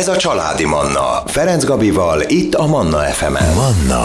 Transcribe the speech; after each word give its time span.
Ez 0.00 0.08
a 0.08 0.16
Családi 0.16 0.64
Manna. 0.64 1.22
Ferenc 1.26 1.64
Gabival, 1.64 2.22
itt 2.26 2.54
a 2.54 2.66
Manna 2.66 2.98
FM-en. 2.98 3.54
Manna 3.54 4.04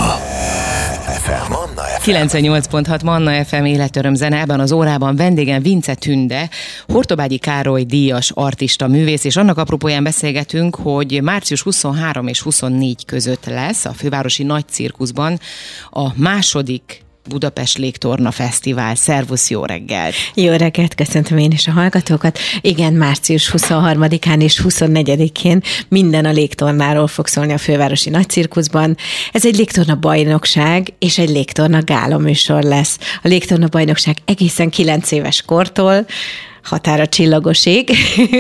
FM. 1.22 1.52
Manna 1.52 1.82
FM. 2.00 2.12
98.6 2.12 3.04
Manna 3.04 3.46
FM 3.46 3.64
életöröm 3.64 4.16
zene. 4.16 4.40
Ebben 4.40 4.60
az 4.60 4.72
órában 4.72 5.16
vendégem 5.16 5.62
Vince 5.62 5.94
Tünde, 5.94 6.50
Hortobágyi 6.88 7.38
Károly 7.38 7.84
díjas 7.84 8.32
artista 8.32 8.88
művész, 8.88 9.24
és 9.24 9.36
annak 9.36 9.58
apropóján 9.58 10.04
beszélgetünk, 10.04 10.76
hogy 10.76 11.22
március 11.24 11.62
23 11.62 12.28
és 12.28 12.42
24 12.42 13.06
között 13.06 13.46
lesz 13.46 13.86
a 13.86 13.94
fővárosi 13.94 14.44
nagy 14.44 14.66
cirkuszban 14.68 15.40
a 15.90 16.08
második 16.16 17.05
Budapest 17.28 17.78
Légtorna 17.78 18.32
Fesztivál. 18.32 18.96
Szervusz, 18.96 19.50
jó 19.50 19.66
reggelt! 19.66 20.14
Jó 20.34 20.54
reggelt, 20.54 20.96
köszöntöm 20.96 21.38
én 21.38 21.52
is 21.52 21.68
a 21.68 21.72
hallgatókat. 21.72 22.40
Igen, 22.62 22.94
március 22.94 23.52
23-án 23.58 24.42
és 24.42 24.62
24-én 24.64 25.62
minden 25.88 26.26
a 26.26 26.32
légtornáról 26.32 27.08
fog 27.08 27.28
szólni 27.28 27.54
a 27.54 27.58
fővárosi 27.58 28.10
nagycirkuszban. 28.10 28.98
Ez 29.32 29.46
egy 29.46 29.56
légtorna 29.56 29.96
bajnokság 29.96 30.94
és 31.00 31.18
egy 31.18 31.30
légtorna 31.30 31.84
gála 31.84 32.18
műsor 32.18 32.64
lesz. 32.64 32.98
A 33.22 33.28
légtorna 33.28 33.68
bajnokság 33.68 34.18
egészen 34.26 34.70
9 34.70 35.12
éves 35.12 35.42
kortól 35.42 36.06
határa 36.66 37.08
csillagoség, 37.08 37.92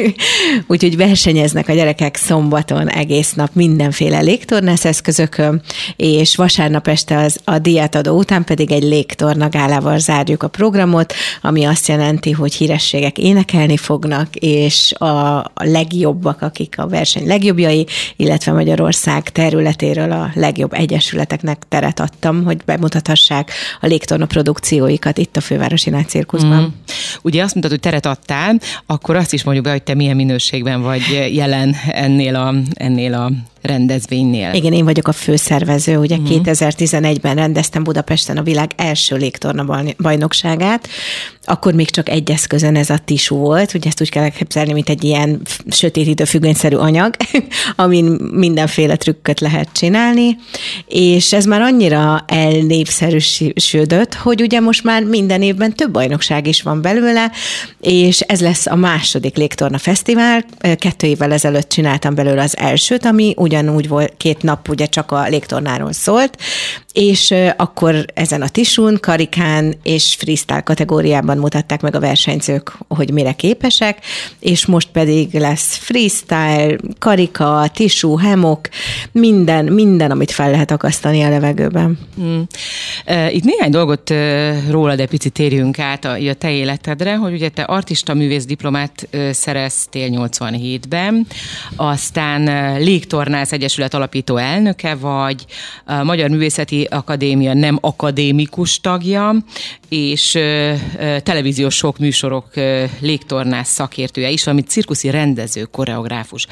úgyhogy 0.67 0.97
versenyeznek 0.97 1.69
a 1.69 1.73
gyerekek 1.73 2.15
szombaton 2.15 2.89
egész 2.89 3.33
nap 3.33 3.49
mindenféle 3.53 4.19
légtornász 4.19 4.85
eszközökön, 4.85 5.61
és 5.95 6.35
vasárnap 6.35 6.87
este 6.87 7.17
az, 7.17 7.39
a 7.43 7.59
diátadó 7.59 8.17
után 8.17 8.43
pedig 8.43 8.71
egy 8.71 8.83
légtorna 8.83 9.49
gálával 9.49 9.99
zárjuk 9.99 10.43
a 10.43 10.47
programot, 10.47 11.13
ami 11.41 11.63
azt 11.63 11.87
jelenti, 11.87 12.31
hogy 12.31 12.53
hírességek 12.53 13.17
énekelni 13.17 13.77
fognak, 13.77 14.35
és 14.35 14.91
a, 14.91 15.51
legjobbak, 15.53 16.41
akik 16.41 16.75
a 16.77 16.87
verseny 16.87 17.27
legjobbjai, 17.27 17.87
illetve 18.15 18.51
Magyarország 18.51 19.29
területéről 19.29 20.11
a 20.11 20.31
legjobb 20.33 20.73
egyesületeknek 20.73 21.63
teret 21.69 21.99
adtam, 21.99 22.43
hogy 22.43 22.57
bemutathassák 22.65 23.51
a 23.81 23.85
légtorna 23.85 24.25
produkcióikat 24.25 25.17
itt 25.17 25.37
a 25.37 25.41
Fővárosi 25.41 25.89
Nagy 25.89 26.07
Cirkuszban. 26.07 26.61
Mm. 26.61 26.67
Ugye 27.21 27.43
azt 27.43 27.53
mondtad, 27.53 27.71
hogy 27.71 27.79
teret 27.79 28.05
adtál, 28.15 28.59
akkor 28.85 29.15
azt 29.15 29.33
is 29.33 29.43
mondjuk 29.43 29.65
be, 29.65 29.71
hogy 29.71 29.83
te 29.83 29.93
milyen 29.93 30.15
minőségben 30.15 30.81
vagy 30.81 31.29
jelen 31.33 31.75
ennél 31.87 32.35
a, 32.35 32.53
ennél 32.73 33.13
a 33.13 33.31
rendezvénynél. 33.65 34.53
Igen, 34.53 34.73
én 34.73 34.85
vagyok 34.85 35.07
a 35.07 35.11
főszervező. 35.11 35.97
Ugye 35.97 36.15
uh-huh. 36.15 36.37
Mhm. 36.37 36.49
2011-ben 36.49 37.35
rendeztem 37.35 37.83
Budapesten 37.83 38.37
a 38.37 38.43
világ 38.43 38.71
első 38.75 39.15
légtorna 39.15 39.83
bajnokságát. 39.97 40.87
Akkor 41.43 41.73
még 41.73 41.89
csak 41.89 42.09
egy 42.09 42.31
eszközön 42.31 42.75
ez 42.75 42.89
a 42.89 42.97
tisú 42.97 43.35
volt. 43.35 43.73
Ugye 43.73 43.87
ezt 43.87 44.01
úgy 44.01 44.09
kell 44.09 44.23
elképzelni, 44.23 44.73
mint 44.73 44.89
egy 44.89 45.03
ilyen 45.03 45.41
sötétítő 45.69 46.23
függönyszerű 46.23 46.75
anyag, 46.75 47.15
amin 47.75 48.05
mindenféle 48.31 48.95
trükköt 48.95 49.39
lehet 49.39 49.69
csinálni. 49.73 50.37
És 50.87 51.33
ez 51.33 51.45
már 51.45 51.61
annyira 51.61 52.23
elnépszerűsödött, 52.27 54.13
hogy 54.13 54.41
ugye 54.41 54.59
most 54.59 54.83
már 54.83 55.03
minden 55.03 55.41
évben 55.41 55.75
több 55.75 55.91
bajnokság 55.91 56.47
is 56.47 56.61
van 56.61 56.81
belőle, 56.81 57.31
és 57.81 58.19
ez 58.19 58.41
lesz 58.41 58.65
a 58.65 58.75
második 58.75 59.35
légtorna 59.35 59.77
fesztivál. 59.77 60.45
Kettő 60.77 61.07
évvel 61.07 61.31
ezelőtt 61.31 61.69
csináltam 61.69 62.15
belőle 62.15 62.41
az 62.41 62.57
elsőt, 62.57 63.05
ami 63.05 63.33
ugye 63.37 63.54
ugyanúgy 63.55 63.87
volt, 63.87 64.13
két 64.17 64.43
nap 64.43 64.69
ugye 64.69 64.85
csak 64.85 65.11
a 65.11 65.27
légtornáról 65.27 65.91
szólt, 65.91 66.37
és 66.95 67.33
akkor 67.57 68.05
ezen 68.13 68.41
a 68.41 68.47
tisún, 68.47 68.97
karikán 69.01 69.75
és 69.83 70.15
freestyle 70.19 70.61
kategóriában 70.61 71.37
mutatták 71.37 71.81
meg 71.81 71.95
a 71.95 71.99
versenyzők, 71.99 72.71
hogy 72.87 73.11
mire 73.11 73.31
képesek, 73.31 73.97
és 74.39 74.65
most 74.65 74.87
pedig 74.91 75.33
lesz 75.33 75.75
freestyle, 75.75 76.75
karika, 76.99 77.67
tisú, 77.73 78.17
hemok, 78.17 78.69
minden, 79.11 79.65
minden, 79.65 80.11
amit 80.11 80.31
fel 80.31 80.51
lehet 80.51 80.71
akasztani 80.71 81.23
a 81.23 81.29
levegőben. 81.29 81.99
Hmm. 82.15 82.47
Itt 83.29 83.43
néhány 83.43 83.71
dolgot 83.71 84.13
rólad 84.69 84.99
egy 84.99 85.09
picit 85.09 85.33
térjünk 85.33 85.79
át 85.79 86.05
a, 86.05 86.13
a 86.13 86.33
te 86.33 86.51
életedre, 86.51 87.15
hogy 87.15 87.33
ugye 87.33 87.49
te 87.49 87.61
artista 87.61 88.13
művész 88.13 88.45
diplomát 88.45 89.07
szereztél 89.31 90.09
87-ben, 90.11 91.27
aztán 91.75 92.75
Légtornász 92.79 93.51
Egyesület 93.51 93.93
alapító 93.93 94.37
elnöke 94.37 94.95
vagy, 94.95 95.45
a 95.85 96.03
Magyar 96.03 96.29
Művészeti 96.29 96.84
Akadémia 96.89 97.53
nem 97.53 97.77
akadémikus 97.81 98.79
tagja, 98.79 99.35
és 99.89 100.31
televíziós 101.23 101.75
sok 101.75 101.97
műsorok 101.97 102.49
légtornás 102.99 103.67
szakértője 103.67 104.29
is, 104.29 104.43
valamint 104.43 104.69
cirkuszi 104.69 105.09
rendező, 105.09 105.63
koreográfus 105.63 106.47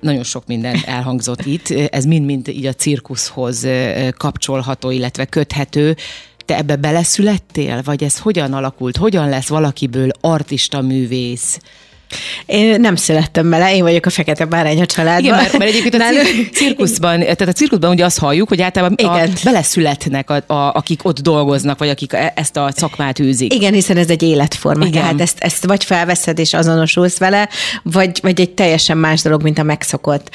nagyon 0.00 0.22
sok 0.22 0.46
minden 0.46 0.76
elhangzott 0.84 1.44
itt. 1.44 1.68
Ez 1.70 2.04
mind-mind 2.04 2.48
így 2.48 2.66
a 2.66 2.72
cirkuszhoz 2.72 3.66
kapcsolható, 4.16 4.90
illetve 4.90 5.24
köthető. 5.24 5.96
Te 6.44 6.56
ebbe 6.56 6.76
beleszülettél, 6.76 7.82
vagy 7.84 8.04
ez 8.04 8.18
hogyan 8.18 8.52
alakult? 8.52 8.96
Hogyan 8.96 9.28
lesz 9.28 9.48
valakiből 9.48 10.08
artista 10.20 10.80
művész? 10.80 11.58
Én 12.46 12.80
nem 12.80 12.96
születtem 12.96 13.50
bele, 13.50 13.74
én 13.74 13.82
vagyok 13.82 14.06
a 14.06 14.10
fekete 14.10 14.44
bárány 14.44 14.80
a 14.80 14.86
családban. 14.86 15.24
Igen, 15.24 15.36
mert, 15.36 15.58
mert 15.58 15.70
egyébként 15.70 15.94
a 15.94 16.06
cir- 16.06 16.54
cirkuszban, 16.54 17.20
tehát 17.20 17.40
a 17.40 17.52
cirkuszban 17.52 17.90
ugye 17.90 18.04
azt 18.04 18.18
halljuk, 18.18 18.48
hogy 18.48 18.62
általában 18.62 18.96
Igen. 18.98 19.30
A, 19.30 19.40
beleszületnek, 19.44 20.30
a, 20.30 20.34
a, 20.46 20.74
akik 20.74 21.04
ott 21.04 21.20
dolgoznak, 21.20 21.78
vagy 21.78 21.88
akik 21.88 22.12
e- 22.12 22.32
ezt 22.36 22.56
a 22.56 22.70
szakmát 22.76 23.18
űzik. 23.18 23.54
Igen, 23.54 23.72
hiszen 23.72 23.96
ez 23.96 24.10
egy 24.10 24.22
életforma, 24.22 24.86
Igen. 24.86 25.02
tehát 25.02 25.20
ezt, 25.20 25.38
ezt 25.38 25.66
vagy 25.66 25.84
felveszed 25.84 26.38
és 26.38 26.54
azonosulsz 26.54 27.18
vele, 27.18 27.48
vagy, 27.82 28.18
vagy 28.22 28.40
egy 28.40 28.50
teljesen 28.50 28.98
más 28.98 29.22
dolog, 29.22 29.42
mint 29.42 29.58
a 29.58 29.62
megszokott. 29.62 30.30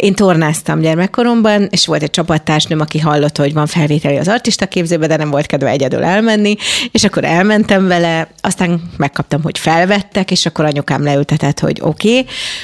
Én 0.00 0.14
tornáztam 0.14 0.80
gyermekkoromban, 0.80 1.68
és 1.70 1.86
volt 1.86 2.02
egy 2.02 2.10
csapattársnőm, 2.10 2.80
aki 2.80 2.98
hallotta, 2.98 3.42
hogy 3.42 3.52
van 3.52 3.66
felvételi 3.66 4.16
az 4.16 4.28
artista 4.28 4.66
képzőbe, 4.66 5.06
de 5.06 5.16
nem 5.16 5.30
volt 5.30 5.46
kedve 5.46 5.68
egyedül 5.68 6.04
elmenni, 6.04 6.56
és 6.90 7.04
akkor 7.04 7.24
elmentem 7.24 7.86
vele, 7.86 8.28
aztán 8.40 8.82
megkaptam, 8.96 9.42
hogy 9.42 9.58
felvettek, 9.58 10.30
és 10.30 10.46
akkor 10.46 10.64
anyukám 10.64 11.02
le 11.02 11.13
leültetett, 11.14 11.60
hogy 11.60 11.78
oké, 11.82 12.18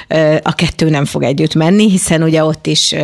okay, 0.09 0.37
a 0.43 0.53
kettő 0.55 0.91
nem 0.91 1.05
fog 1.05 1.22
együtt 1.22 1.55
menni, 1.55 1.91
hiszen 1.91 2.22
ugye 2.22 2.44
ott 2.44 2.66
is 2.66 2.94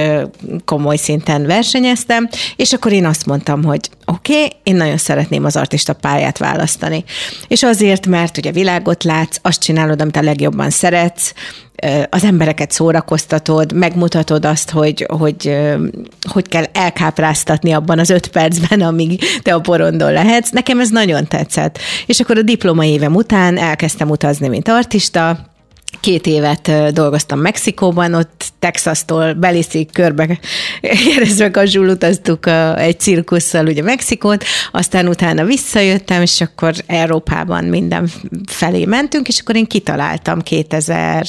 komoly 0.64 0.96
szinten 0.96 1.46
versenyeztem, 1.46 2.28
és 2.56 2.72
akkor 2.72 2.92
én 2.92 3.06
azt 3.06 3.26
mondtam, 3.26 3.64
hogy 3.64 3.90
oké, 4.04 4.34
okay, 4.34 4.52
én 4.62 4.76
nagyon 4.76 4.96
szeretném 4.96 5.44
az 5.44 5.56
artista 5.56 5.92
pályát 5.92 6.38
választani. 6.38 7.04
És 7.48 7.62
azért, 7.62 8.06
mert 8.06 8.36
ugye 8.36 8.52
világot 8.52 9.04
látsz, 9.04 9.38
azt 9.42 9.60
csinálod, 9.62 10.00
amit 10.00 10.16
a 10.16 10.22
legjobban 10.22 10.70
szeretsz, 10.70 11.32
az 12.10 12.24
embereket 12.24 12.70
szórakoztatod, 12.70 13.72
megmutatod 13.72 14.44
azt, 14.44 14.70
hogy, 14.70 15.06
hogy 15.08 15.56
hogy 16.28 16.48
kell 16.48 16.64
elkápráztatni 16.72 17.72
abban 17.72 17.98
az 17.98 18.10
öt 18.10 18.26
percben, 18.26 18.80
amíg 18.80 19.24
te 19.42 19.54
a 19.54 19.60
porondon 19.60 20.12
lehetsz. 20.12 20.50
Nekem 20.50 20.80
ez 20.80 20.90
nagyon 20.90 21.26
tetszett. 21.26 21.78
És 22.06 22.20
akkor 22.20 22.38
a 22.38 22.42
diploma 22.42 22.84
évem 22.84 23.14
után 23.14 23.58
elkezdtem 23.58 24.10
utazni, 24.10 24.48
mint 24.48 24.68
artista, 24.68 25.38
Két 26.06 26.26
évet 26.26 26.92
dolgoztam 26.92 27.38
Mexikóban, 27.38 28.14
ott 28.14 28.44
Texas-tól 28.58 29.32
Beliszi 29.32 29.86
körbe 29.92 30.38
keresztbe 30.80 31.50
kazsul 31.50 31.88
utaztuk 31.88 32.46
egy 32.76 33.00
cirkusszal 33.00 33.66
ugye 33.66 33.82
Mexikót, 33.82 34.44
aztán 34.72 35.08
utána 35.08 35.44
visszajöttem, 35.44 36.22
és 36.22 36.40
akkor 36.40 36.74
Európában 36.86 37.64
minden 37.64 38.10
felé 38.48 38.84
mentünk, 38.84 39.28
és 39.28 39.40
akkor 39.40 39.56
én 39.56 39.66
kitaláltam 39.66 40.40
2000, 40.40 41.26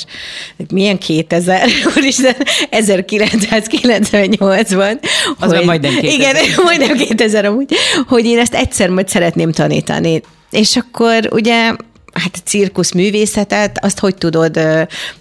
milyen 0.73 0.97
2000, 0.97 1.67
úristen, 1.97 2.35
1998-ban. 2.71 5.01
Az 5.39 5.53
hogy, 5.53 5.65
majdnem 5.65 5.99
2000. 5.99 6.13
Igen, 6.13 6.35
majdnem 6.65 6.97
2000 6.97 7.45
amúgy, 7.45 7.75
hogy 8.07 8.25
én 8.25 8.39
ezt 8.39 8.53
egyszer 8.53 8.89
majd 8.89 9.07
szeretném 9.07 9.51
tanítani. 9.51 10.21
És 10.49 10.75
akkor 10.75 11.29
ugye 11.31 11.71
hát 12.19 12.35
a 12.35 12.39
cirkusz 12.43 12.91
művészetet, 12.91 13.83
azt 13.83 13.99
hogy 13.99 14.15
tudod 14.15 14.59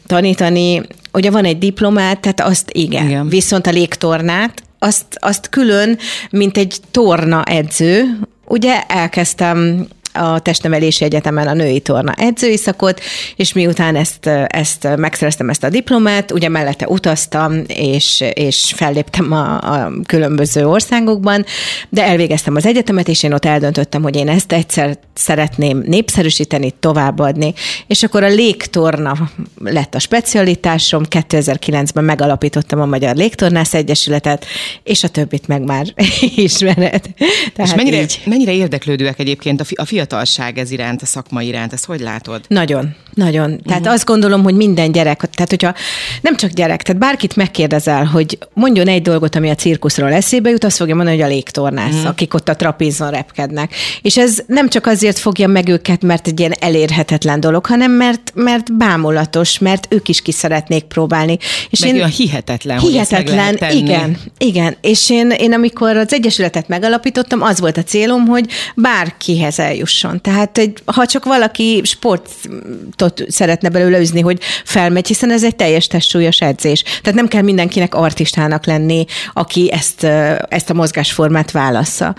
tanítani? 0.07 0.83
Ugye 1.13 1.31
van 1.31 1.45
egy 1.45 1.59
diplomát, 1.59 2.21
tehát 2.21 2.41
azt 2.41 2.71
igen. 2.73 3.07
igen. 3.07 3.29
Viszont 3.29 3.67
a 3.67 3.71
légtornát, 3.71 4.63
azt, 4.79 5.05
azt 5.11 5.49
külön, 5.49 5.99
mint 6.31 6.57
egy 6.57 6.77
torna 6.91 7.43
edző, 7.43 8.19
ugye 8.45 8.83
elkezdtem 8.83 9.87
a 10.17 10.39
Testnevelési 10.39 11.05
Egyetemen 11.05 11.47
a 11.47 11.53
női 11.53 11.81
torna 11.81 12.13
edzői 12.13 12.57
szakot, 12.57 13.01
és 13.37 13.53
miután 13.53 13.97
ezt, 13.97 14.27
ezt 14.47 14.97
megszereztem 14.97 15.51
ezt 15.51 15.65
a 15.65 15.69
diplomát, 15.69 16.33
ugye 16.33 16.49
mellette 16.49 16.87
utaztam, 16.87 17.63
és, 17.67 18.25
és 18.35 18.73
felléptem 18.77 19.33
a, 19.33 19.55
a 19.55 19.93
különböző 20.07 20.67
országokban, 20.67 21.45
de 21.89 22.05
elvégeztem 22.05 22.55
az 22.57 22.67
egyetemet, 22.67 23.09
és 23.09 23.23
én 23.23 23.33
ott 23.33 23.45
eldöntöttem, 23.45 24.03
hogy 24.03 24.17
én 24.17 24.29
ezt 24.29 24.53
egyszer 24.53 24.99
szeretném 25.15 25.83
népszerűsíteni, 25.87 26.75
továbbadni, 26.81 27.55
és 27.87 28.03
akkor 28.03 28.23
a 28.23 28.29
légtorna 28.29 29.17
lett 29.65 29.95
a 29.95 29.99
specialitásom, 29.99 31.03
2009-ben 31.11 32.05
megalapítottam 32.05 32.81
a 32.81 32.87
Magyar 32.87 33.17
Légtornász 33.17 33.75
Egyesületet, 33.75 34.47
és 34.83 35.05
a 35.05 35.09
többit 35.09 35.49
meg 35.49 35.63
már 35.63 35.87
ismered. 36.49 37.03
Tehát 37.55 37.71
és 37.71 37.75
mennyire, 37.75 38.01
így. 38.01 38.23
mennyire 38.25 38.53
érdeklődőek 38.53 39.19
egyébként 39.19 39.61
a, 39.61 39.65
fi, 39.65 39.75
a 39.75 39.85
fiatal 39.85 40.06
fiatalság 40.07 40.59
ez 40.59 40.71
iránt, 40.71 41.03
a 41.03 41.07
szakma 41.07 41.43
iránt, 41.43 41.73
ezt 41.73 41.85
hogy 41.85 42.01
látod? 42.01 42.45
Nagyon, 42.49 42.95
nagyon. 43.15 43.61
Tehát 43.65 43.81
uh-huh. 43.81 43.95
azt 43.95 44.05
gondolom, 44.05 44.43
hogy 44.43 44.55
minden 44.55 44.93
gyerek, 44.93 45.17
tehát 45.17 45.51
hogyha 45.51 45.75
nem 46.21 46.37
csak 46.37 46.51
gyerek, 46.51 46.83
tehát 46.83 47.01
bárkit 47.01 47.37
megkérdezel, 47.37 48.05
hogy 48.05 48.39
mondjon 48.55 48.89
egy 48.89 49.03
dolgot, 49.03 49.37
ami 49.37 49.51
a 49.51 49.55
cirkuszról 49.55 50.13
eszébe 50.13 50.51
jut, 50.51 50.65
azt 50.65 50.77
fogja 50.77 50.95
mondani, 50.95 51.17
hogy 51.17 51.25
a 51.25 51.29
légtornász, 51.29 51.93
uh-huh. 51.93 52.09
akik 52.09 52.35
ott 52.35 52.49
a 52.49 52.57
trapézon 52.57 53.11
repkednek. 53.11 53.75
És 54.03 54.17
ez 54.17 54.39
nem 54.47 54.69
csak 54.69 54.87
azért 54.87 55.19
fogja 55.19 55.49
meg 55.49 55.69
őket, 55.69 56.03
mert 56.03 56.27
egy 56.27 56.39
ilyen 56.41 56.55
elérhetetlen 56.61 57.41
dolog, 57.41 57.67
hanem 57.67 57.93
mert, 57.93 58.33
mert 58.35 58.77
bámulatos, 58.77 59.59
mert 59.59 59.87
ők 59.91 60.09
is 60.09 60.23
ki 60.23 60.33
szeretnék 60.33 60.85
próbálni. 60.85 61.39
És 61.71 61.81
meg 61.81 61.89
én, 61.89 61.97
olyan 61.97 62.09
hihetetlen, 62.09 62.79
hihetetlen, 62.79 63.57
hogy 63.59 63.75
igen, 63.75 64.19
igen. 64.39 64.77
És 64.81 65.11
én, 65.11 65.31
én 65.31 65.53
amikor 65.53 65.97
az 65.97 66.13
Egyesületet 66.13 66.69
megalapítottam, 66.69 67.43
az 67.43 67.61
volt 67.61 67.77
a 67.77 67.83
célom, 67.83 68.27
hogy 68.27 68.47
bárkihez 68.75 69.59
eljusson. 70.05 70.21
Tehát, 70.21 70.57
hogy, 70.57 70.73
ha 70.85 71.07
csak 71.07 71.25
valaki 71.25 71.81
sportot 71.85 73.25
szeretne 73.29 73.69
belőle 73.69 73.99
üzni, 73.99 74.21
hogy 74.21 74.41
felmegy, 74.65 75.07
hiszen 75.07 75.31
ez 75.31 75.45
egy 75.45 75.57
teljes 75.57 75.87
testsúlyos 75.87 76.41
edzés. 76.41 76.83
Tehát 76.83 77.15
nem 77.15 77.29
kell 77.29 77.43
mindenkinek 77.43 77.95
artistának 77.95 78.67
lenni, 78.67 79.05
aki 79.33 79.73
ezt, 79.73 80.05
ezt 80.49 80.71
a 80.71 80.75
mozgásformát 80.75 81.51
válassza 81.51 82.15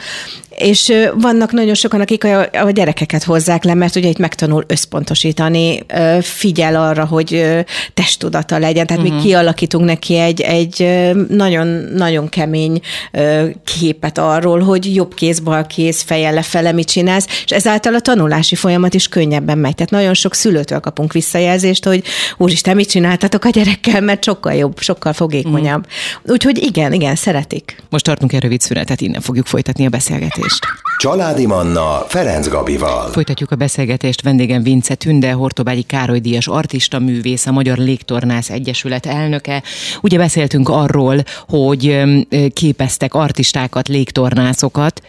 és 0.57 0.93
vannak 1.15 1.51
nagyon 1.51 1.73
sokan, 1.73 2.01
akik 2.01 2.23
a, 2.23 2.41
a 2.41 2.69
gyerekeket 2.69 3.23
hozzák 3.23 3.63
le, 3.63 3.73
mert 3.73 3.95
ugye 3.95 4.09
itt 4.09 4.17
megtanul 4.17 4.63
összpontosítani, 4.67 5.85
figyel 6.21 6.75
arra, 6.75 7.05
hogy 7.05 7.45
testudata 7.93 8.57
legyen. 8.57 8.87
Tehát 8.87 9.03
uh-huh. 9.03 9.17
mi 9.17 9.21
mhm. 9.21 9.27
kialakítunk 9.27 9.85
neki 9.85 10.17
egy, 10.17 10.41
egy 10.41 10.87
nagyon-nagyon 11.29 12.29
kemény 12.29 12.79
képet 13.63 14.17
arról, 14.17 14.59
hogy 14.59 14.95
jobb 14.95 15.13
kéz, 15.13 15.39
bal 15.39 15.67
kéz, 15.67 16.01
fejjel 16.01 16.33
lefele 16.33 16.71
mit 16.71 16.87
csinálsz, 16.87 17.27
és 17.45 17.51
ezáltal 17.51 17.95
a 17.95 17.99
tanulási 17.99 18.55
folyamat 18.55 18.93
is 18.93 19.07
könnyebben 19.07 19.57
megy. 19.57 19.75
Tehát 19.75 19.91
nagyon 19.91 20.13
sok 20.13 20.33
szülőtől 20.33 20.79
kapunk 20.79 21.13
visszajelzést, 21.13 21.85
hogy 21.85 22.03
úristen, 22.37 22.75
mit 22.75 22.89
csináltatok 22.89 23.45
a 23.45 23.49
gyerekkel, 23.49 24.01
mert 24.01 24.23
sokkal 24.23 24.53
jobb, 24.53 24.79
sokkal 24.79 25.13
fogékonyabb. 25.13 25.85
Uh-huh. 25.85 26.33
Úgyhogy 26.33 26.63
igen, 26.63 26.93
igen, 26.93 27.15
szeretik. 27.15 27.83
Most 27.89 28.03
tartunk 28.03 28.33
egy 28.33 28.41
rövid 28.41 28.61
szünetet, 28.61 29.01
innen 29.01 29.21
fogjuk 29.21 29.45
folytatni 29.45 29.85
a 29.85 29.89
beszélgetést 29.89 30.46
beszélgetést. 30.47 30.65
Családi 30.97 31.45
Manna 31.45 32.05
Ferenc 32.07 32.47
Gabival. 32.47 33.11
Folytatjuk 33.11 33.51
a 33.51 33.55
beszélgetést. 33.55 34.21
Vendégem 34.21 34.63
Vince 34.63 34.95
Tünde, 34.95 35.31
Hortobágyi 35.31 35.81
Károly 35.81 36.19
Díjas 36.19 36.47
artista 36.47 36.99
művész, 36.99 37.45
a 37.45 37.51
Magyar 37.51 37.77
Légtornász 37.77 38.49
Egyesület 38.49 39.05
elnöke. 39.05 39.63
Ugye 40.01 40.17
beszéltünk 40.17 40.69
arról, 40.69 41.23
hogy 41.47 42.01
képeztek 42.53 43.13
artistákat, 43.13 43.87
légtornászokat. 43.87 45.01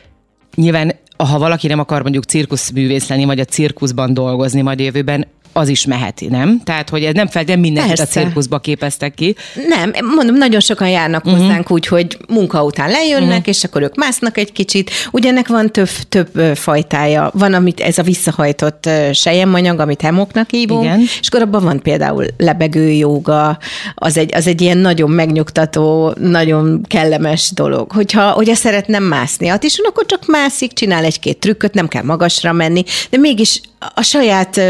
Nyilván 0.55 0.94
ha 1.17 1.38
valaki 1.38 1.67
nem 1.67 1.79
akar 1.79 2.02
mondjuk 2.02 2.25
cirkuszművész 2.25 3.08
lenni, 3.08 3.25
vagy 3.25 3.41
a 3.41 3.44
cirkuszban 3.44 4.14
dolgozni 4.14 4.61
majd 4.61 4.81
jövőben, 4.81 5.26
az 5.58 5.69
is 5.69 5.87
meheti, 5.87 6.26
nem? 6.26 6.60
Tehát, 6.64 6.88
hogy 6.88 7.05
ez 7.05 7.14
nem 7.14 7.26
feltétlenül 7.26 7.64
mindenkit 7.64 7.99
a 7.99 8.06
cirkuszba 8.06 8.58
képeztek 8.58 9.14
ki. 9.14 9.37
Nem, 9.69 9.93
mondom, 10.14 10.37
nagyon 10.37 10.60
sokan 10.60 10.88
járnak 10.88 11.25
uh-huh. 11.25 11.40
hozzánk 11.40 11.70
úgy, 11.70 11.87
hogy 11.87 12.16
munka 12.28 12.64
után 12.64 12.90
lejönnek, 12.90 13.28
uh-huh. 13.28 13.49
és 13.49 13.64
akkor 13.64 13.82
ők 13.82 13.94
másznak 13.94 14.38
egy 14.38 14.52
kicsit. 14.52 14.90
Ugyanek 15.10 15.49
van 15.49 15.70
több, 15.72 15.88
több 16.08 16.56
fajtája. 16.56 17.31
Van, 17.34 17.55
amit 17.55 17.81
ez 17.81 17.99
a 17.99 18.02
visszahajtott 18.02 18.88
sejemanyag, 19.12 19.81
amit 19.81 20.00
hemoknak 20.00 20.50
hívunk, 20.50 20.84
Igen. 20.84 21.00
és 21.00 21.28
akkor 21.28 21.43
abban 21.43 21.64
van 21.64 21.82
például 21.82 22.26
lebegő 22.37 22.90
joga, 22.90 23.58
az 23.94 24.16
egy, 24.16 24.34
az 24.34 24.46
egy 24.46 24.60
ilyen 24.60 24.78
nagyon 24.78 25.10
megnyugtató, 25.10 26.14
nagyon 26.20 26.82
kellemes 26.88 27.50
dolog. 27.55 27.93
Hogyha, 27.93 28.31
hogyha 28.31 28.55
szeretne 28.55 28.99
mászni 28.99 29.49
a 29.49 29.56
is, 29.60 29.78
akkor 29.78 30.06
csak 30.06 30.26
mászik, 30.26 30.72
csinál 30.72 31.05
egy-két 31.05 31.38
trükköt, 31.38 31.75
nem 31.75 31.88
kell 31.88 32.02
magasra 32.02 32.52
menni, 32.52 32.82
de 33.10 33.19
mégis 33.19 33.60
a 33.94 34.02
saját 34.02 34.60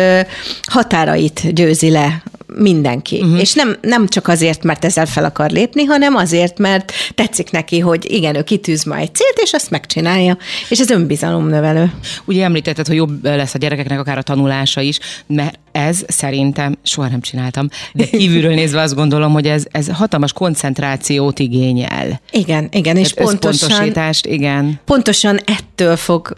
határait 0.78 1.54
győzi 1.54 1.90
le 1.90 2.22
mindenki. 2.56 3.20
Uh-huh. 3.20 3.40
És 3.40 3.54
nem, 3.54 3.76
nem 3.80 4.08
csak 4.08 4.28
azért, 4.28 4.62
mert 4.62 4.84
ezzel 4.84 5.06
fel 5.06 5.24
akar 5.24 5.50
lépni, 5.50 5.84
hanem 5.84 6.14
azért, 6.14 6.58
mert 6.58 6.92
tetszik 7.14 7.50
neki, 7.50 7.78
hogy 7.78 8.12
igen, 8.12 8.34
ő 8.34 8.42
kitűz 8.42 8.84
ma 8.84 8.96
egy 8.96 9.14
célt, 9.14 9.38
és 9.42 9.52
azt 9.52 9.70
megcsinálja. 9.70 10.38
És 10.68 10.78
ez 10.78 10.90
önbizalomnövelő. 10.90 11.92
Ugye 12.24 12.44
említetted, 12.44 12.86
hogy 12.86 12.96
jobb 12.96 13.24
lesz 13.24 13.54
a 13.54 13.58
gyerekeknek 13.58 13.98
akár 13.98 14.18
a 14.18 14.22
tanulása 14.22 14.80
is, 14.80 14.98
mert 15.26 15.58
ez 15.78 16.04
szerintem 16.06 16.78
soha 16.82 17.08
nem 17.08 17.20
csináltam, 17.20 17.68
de 17.92 18.04
kívülről 18.18 18.54
nézve 18.54 18.80
azt 18.80 18.94
gondolom, 18.94 19.32
hogy 19.32 19.46
ez, 19.46 19.64
ez 19.70 19.88
hatalmas 19.88 20.32
koncentrációt 20.32 21.38
igényel. 21.38 22.20
Igen, 22.30 22.68
igen, 22.70 22.96
és 22.96 23.10
Tehát 23.10 23.30
pontosan, 23.30 23.92
igen. 24.22 24.80
Pontosan 24.84 25.40
ettől 25.44 25.96
fog, 25.96 26.36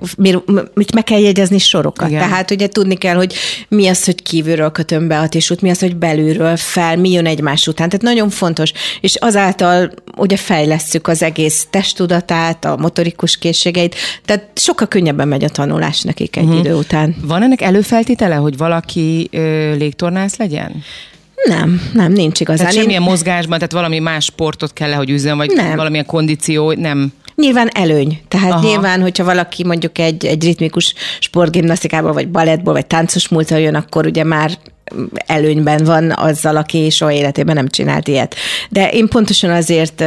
mit 0.74 0.94
meg 0.94 1.04
kell 1.04 1.20
jegyezni 1.20 1.58
sorokat. 1.58 2.08
Igen. 2.08 2.20
Tehát 2.20 2.50
ugye 2.50 2.68
tudni 2.68 2.94
kell, 2.94 3.14
hogy 3.14 3.34
mi 3.68 3.88
az, 3.88 4.04
hogy 4.04 4.22
kívülről 4.22 4.70
kötöm 4.70 5.08
be 5.08 5.18
a 5.18 5.28
tisút, 5.28 5.60
mi 5.60 5.70
az, 5.70 5.80
hogy 5.80 5.96
belülről 5.96 6.56
fel, 6.56 6.96
mi 6.96 7.10
jön 7.10 7.26
egymás 7.26 7.66
után. 7.66 7.88
Tehát 7.88 8.04
nagyon 8.04 8.30
fontos, 8.30 8.72
és 9.00 9.14
azáltal 9.14 9.90
ugye 10.16 10.36
fejlesszük 10.36 11.08
az 11.08 11.22
egész 11.22 11.66
testtudatát, 11.70 12.64
a 12.64 12.76
motorikus 12.76 13.38
készségeit, 13.38 13.94
tehát 14.24 14.48
sokkal 14.54 14.88
könnyebben 14.88 15.28
megy 15.28 15.44
a 15.44 15.48
tanulás 15.48 16.02
nekik 16.02 16.36
egy 16.36 16.44
uh-huh. 16.44 16.58
idő 16.58 16.74
után. 16.74 17.16
Van 17.22 17.42
ennek 17.42 17.60
előfeltétele, 17.60 18.34
hogy 18.34 18.56
valaki 18.56 19.29
ö, 19.30 19.74
légtornász 19.74 20.36
legyen? 20.36 20.82
Nem, 21.44 21.90
nem, 21.92 22.12
nincs 22.12 22.40
igazán. 22.40 22.66
Tehát 22.66 22.80
semmilyen 22.80 23.02
mozgásban, 23.02 23.56
tehát 23.56 23.72
valami 23.72 23.98
más 23.98 24.24
sportot 24.24 24.72
kell 24.72 24.92
hogy 24.92 25.10
üzzön, 25.10 25.36
vagy 25.36 25.50
nem. 25.54 25.76
valamilyen 25.76 26.06
kondíció, 26.06 26.72
nem? 26.72 27.12
Nyilván 27.34 27.68
előny. 27.72 28.20
Tehát 28.28 28.52
Aha. 28.52 28.66
nyilván, 28.66 29.00
hogyha 29.00 29.24
valaki 29.24 29.64
mondjuk 29.64 29.98
egy, 29.98 30.26
egy 30.26 30.44
ritmikus 30.44 30.94
sportgimnasztikából, 31.18 32.12
vagy 32.12 32.28
balettból, 32.28 32.72
vagy 32.72 32.86
táncos 32.86 33.28
múltal 33.28 33.58
jön, 33.58 33.74
akkor 33.74 34.06
ugye 34.06 34.24
már 34.24 34.50
előnyben 35.26 35.84
van 35.84 36.12
azzal, 36.16 36.56
aki 36.56 36.90
soha 36.90 37.12
életében 37.12 37.54
nem 37.54 37.68
csinált 37.68 38.08
ilyet. 38.08 38.34
De 38.68 38.90
én 38.90 39.08
pontosan 39.08 39.50
azért 39.50 40.04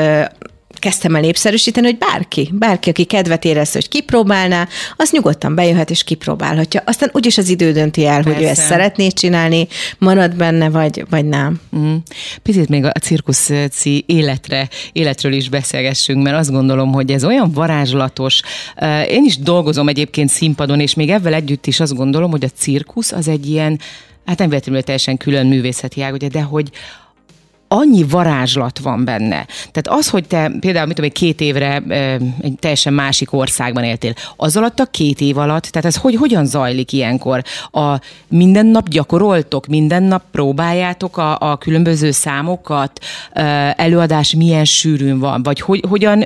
kezdtem 0.84 1.16
el 1.16 1.22
népszerűsíteni, 1.22 1.86
hogy 1.86 1.98
bárki, 1.98 2.50
bárki, 2.54 2.90
aki 2.90 3.04
kedvet 3.04 3.46
érez, 3.46 3.72
hogy 3.72 3.90
kipróbálná, 3.90 4.68
az 4.96 5.12
nyugodtan 5.12 5.56
bejöhet 5.56 5.90
és 5.90 6.04
kipróbálhatja. 6.04 6.82
Aztán 6.86 7.10
úgyis 7.14 7.38
az 7.38 7.50
idő 7.50 7.72
dönti 7.72 8.06
el, 8.06 8.24
Persze. 8.24 8.34
hogy 8.34 8.44
ő 8.44 8.48
ezt 8.48 8.62
szeretné 8.62 9.08
csinálni, 9.08 9.68
marad 9.98 10.36
benne, 10.36 10.70
vagy, 10.70 11.06
vagy 11.10 11.26
nem. 11.26 11.60
Mm. 11.78 11.96
Picit 12.42 12.70
még 12.70 12.86
a 12.86 12.92
cirkuszi 13.02 14.04
életre, 14.06 14.70
életről 14.92 15.34
is 15.34 15.50
beszélgessünk, 15.50 16.24
mert 16.24 16.38
azt 16.38 16.52
gondolom, 16.52 16.92
hogy 16.92 17.12
ez 17.12 17.26
olyan 17.26 17.52
varázslatos. 17.52 18.42
Én 19.08 19.24
is 19.26 19.38
dolgozom 19.38 19.88
egyébként 19.88 20.30
színpadon, 20.30 20.80
és 20.80 20.94
még 20.94 21.10
ebben 21.10 21.34
együtt 21.34 21.68
is 21.68 21.80
azt 21.80 21.96
gondolom, 21.96 22.32
hogy 22.32 22.44
a 22.44 22.58
cirkusz 22.58 23.12
az 23.12 23.28
egy 23.28 23.50
ilyen 23.50 23.80
hát 24.26 24.38
nem 24.38 24.50
véletlenül 24.50 24.82
teljesen 24.82 25.18
külön 25.18 25.48
művészeti 25.48 26.02
ág, 26.02 26.14
ugye, 26.14 26.28
de 26.28 26.42
hogy 26.42 26.70
annyi 27.74 28.04
varázslat 28.04 28.80
van 28.80 29.06
benne. 29.06 29.46
Tehát 29.72 30.00
az, 30.00 30.10
hogy 30.10 30.28
te 30.28 30.52
például, 30.60 30.86
mit 30.86 30.96
tudom, 30.96 31.12
két 31.12 31.42
évre 31.42 31.84
egy 32.42 32.56
teljesen 32.60 32.94
másik 32.94 33.34
országban 33.34 33.84
éltél, 33.84 34.14
az 34.36 34.58
alatt 34.58 34.80
a 34.80 34.86
két 34.86 35.22
év 35.22 35.38
alatt, 35.38 35.64
tehát 35.64 35.88
ez 35.88 35.96
hogy, 35.96 36.16
hogyan 36.16 36.46
zajlik 36.46 36.92
ilyenkor? 36.92 37.44
A 37.72 38.00
minden 38.28 38.66
nap 38.66 38.90
gyakoroltok, 38.90 39.68
minden 39.68 40.04
nap 40.04 40.24
próbáljátok 40.32 41.18
a, 41.18 41.38
a 41.40 41.58
különböző 41.58 42.12
számokat, 42.12 43.00
előadás 43.76 44.36
milyen 44.36 44.66
sűrűn 44.66 45.20
van, 45.20 45.44
vagy 45.44 45.60
hogy, 45.60 45.84
hogyan, 45.90 46.26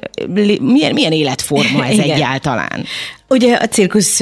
milyen, 0.60 0.94
milyen 0.94 1.12
életforma 1.12 1.86
ez 1.86 1.94
Igen. 1.98 2.10
egyáltalán? 2.10 2.84
Ugye 3.30 3.56
a 3.56 3.68
cirkusz 3.68 4.22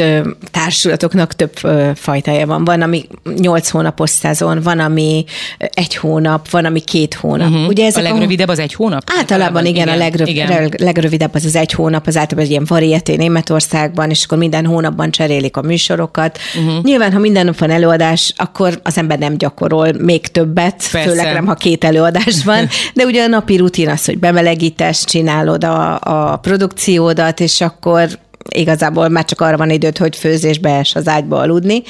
társulatoknak 0.52 1.34
több 1.34 1.52
fajtája 1.96 2.46
van. 2.46 2.64
Van, 2.64 2.82
ami 2.82 3.08
nyolc 3.38 3.70
hónapos 3.70 4.10
szezon, 4.10 4.62
van, 4.62 4.80
ami 4.80 5.26
egy 5.58 5.96
hónap, 5.96 6.50
van, 6.50 6.66
ami 6.66 6.80
két 6.80 7.14
hónap. 7.14 7.50
Uh-huh. 7.50 7.68
Ugye 7.68 7.86
ezek 7.86 8.06
a 8.06 8.08
legrövidebb 8.08 8.48
az 8.48 8.60
egy 8.60 8.74
hónap? 8.74 9.02
Általában 9.18 9.66
igen, 9.66 9.88
igen 9.88 9.96
a 9.96 9.98
legröv, 9.98 10.28
igen. 10.28 10.74
legrövidebb 10.78 11.34
az 11.34 11.46
az 11.46 11.56
egy 11.56 11.72
hónap, 11.72 12.08
az 12.08 12.18
általában 12.18 12.44
egy 12.46 12.52
ilyen 12.52 12.66
varieté 12.68 13.16
Németországban, 13.16 14.10
és 14.10 14.24
akkor 14.24 14.38
minden 14.38 14.66
hónapban 14.66 15.12
cserélik 15.12 15.58
a 15.58 15.62
műsorokat. 15.62 16.38
Uh-huh. 16.56 16.84
Nyilván, 16.84 17.14
ha 17.14 17.20
minden 17.20 17.46
nap 17.46 17.58
van 17.58 17.72
előadás, 17.72 18.34
akkor 18.38 18.80
az 18.84 18.98
ember 18.98 19.20
nem 19.20 19.38
gyakorol 19.38 19.92
még 20.00 20.28
többet, 20.28 20.90
Persze. 20.92 21.10
főleg 21.10 21.34
nem, 21.34 21.46
ha 21.46 21.54
két 21.54 21.84
előadás 21.84 22.44
van, 22.44 22.68
de 22.94 23.04
ugye 23.04 23.24
a 23.24 23.28
napi 23.28 23.58
rutin 23.58 23.90
az, 23.90 24.06
hogy 24.06 24.20
bemelegítés, 24.20 25.04
csinálod 25.04 25.64
a, 25.64 26.00
a 26.32 26.38
produkciódat, 26.38 27.40
és 27.40 27.62
akkor 27.62 28.08
igazából 28.50 29.10
már 29.10 29.26
csak 29.26 29.42
arra 29.42 29.58
van 29.58 29.70
időt, 29.70 29.98
hogy 29.98 30.16
főzésbe 30.16 30.78
es 30.78 30.96
az 30.96 31.08
ágyba 31.08 31.40
aludni, 31.40 31.84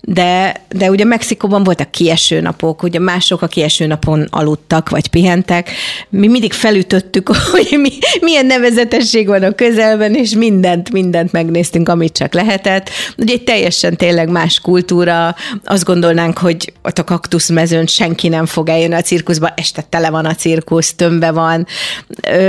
de, 0.00 0.54
de 0.68 0.90
ugye 0.90 1.04
Mexikóban 1.04 1.64
voltak 1.64 1.90
kieső 1.90 2.40
napok, 2.40 2.82
ugye 2.82 2.98
mások 2.98 3.42
a 3.42 3.46
kieső 3.46 3.86
napon 3.86 4.26
aludtak, 4.30 4.88
vagy 4.88 5.08
pihentek. 5.08 5.70
Mi 6.08 6.26
mindig 6.26 6.52
felütöttük, 6.52 7.28
hogy 7.52 7.78
mi, 7.80 7.90
milyen 8.20 8.46
nevezetesség 8.46 9.26
van 9.26 9.42
a 9.42 9.54
közelben, 9.54 10.14
és 10.14 10.34
mindent, 10.34 10.92
mindent 10.92 11.32
megnéztünk, 11.32 11.88
amit 11.88 12.16
csak 12.16 12.34
lehetett. 12.34 12.90
Ugye 13.16 13.32
egy 13.32 13.44
teljesen 13.44 13.96
tényleg 13.96 14.28
más 14.28 14.60
kultúra, 14.60 15.34
azt 15.64 15.84
gondolnánk, 15.84 16.38
hogy 16.38 16.72
ott 16.82 16.98
a 16.98 17.04
kaktuszmezőn 17.04 17.86
senki 17.86 18.28
nem 18.28 18.46
fog 18.46 18.68
eljönni 18.68 18.94
a 18.94 19.00
cirkuszba, 19.00 19.52
este 19.56 19.82
tele 19.88 20.10
van 20.10 20.24
a 20.24 20.34
cirkusz, 20.34 20.94
tömbe 20.94 21.30
van. 21.30 21.66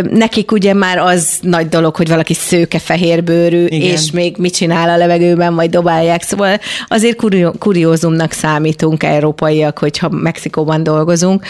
Nekik 0.09 0.51
ugye 0.51 0.73
már 0.73 0.97
az 0.97 1.37
nagy 1.41 1.69
dolog, 1.69 1.95
hogy 1.95 2.07
valaki 2.07 2.33
szőke 2.33 2.79
fehérbőr, 2.79 3.50
gyönyörű, 3.51 3.75
Igen. 3.75 3.91
és 3.91 4.11
még 4.11 4.35
mit 4.37 4.53
csinál 4.53 4.89
a 4.89 4.97
levegőben, 4.97 5.55
vagy 5.55 5.69
dobálják. 5.69 6.21
Szóval 6.21 6.59
azért 6.87 7.15
kurió, 7.15 7.51
kuriózumnak 7.59 8.31
számítunk 8.31 9.03
európaiak, 9.03 9.77
hogyha 9.77 10.09
Mexikóban 10.09 10.83
dolgozunk. 10.83 11.45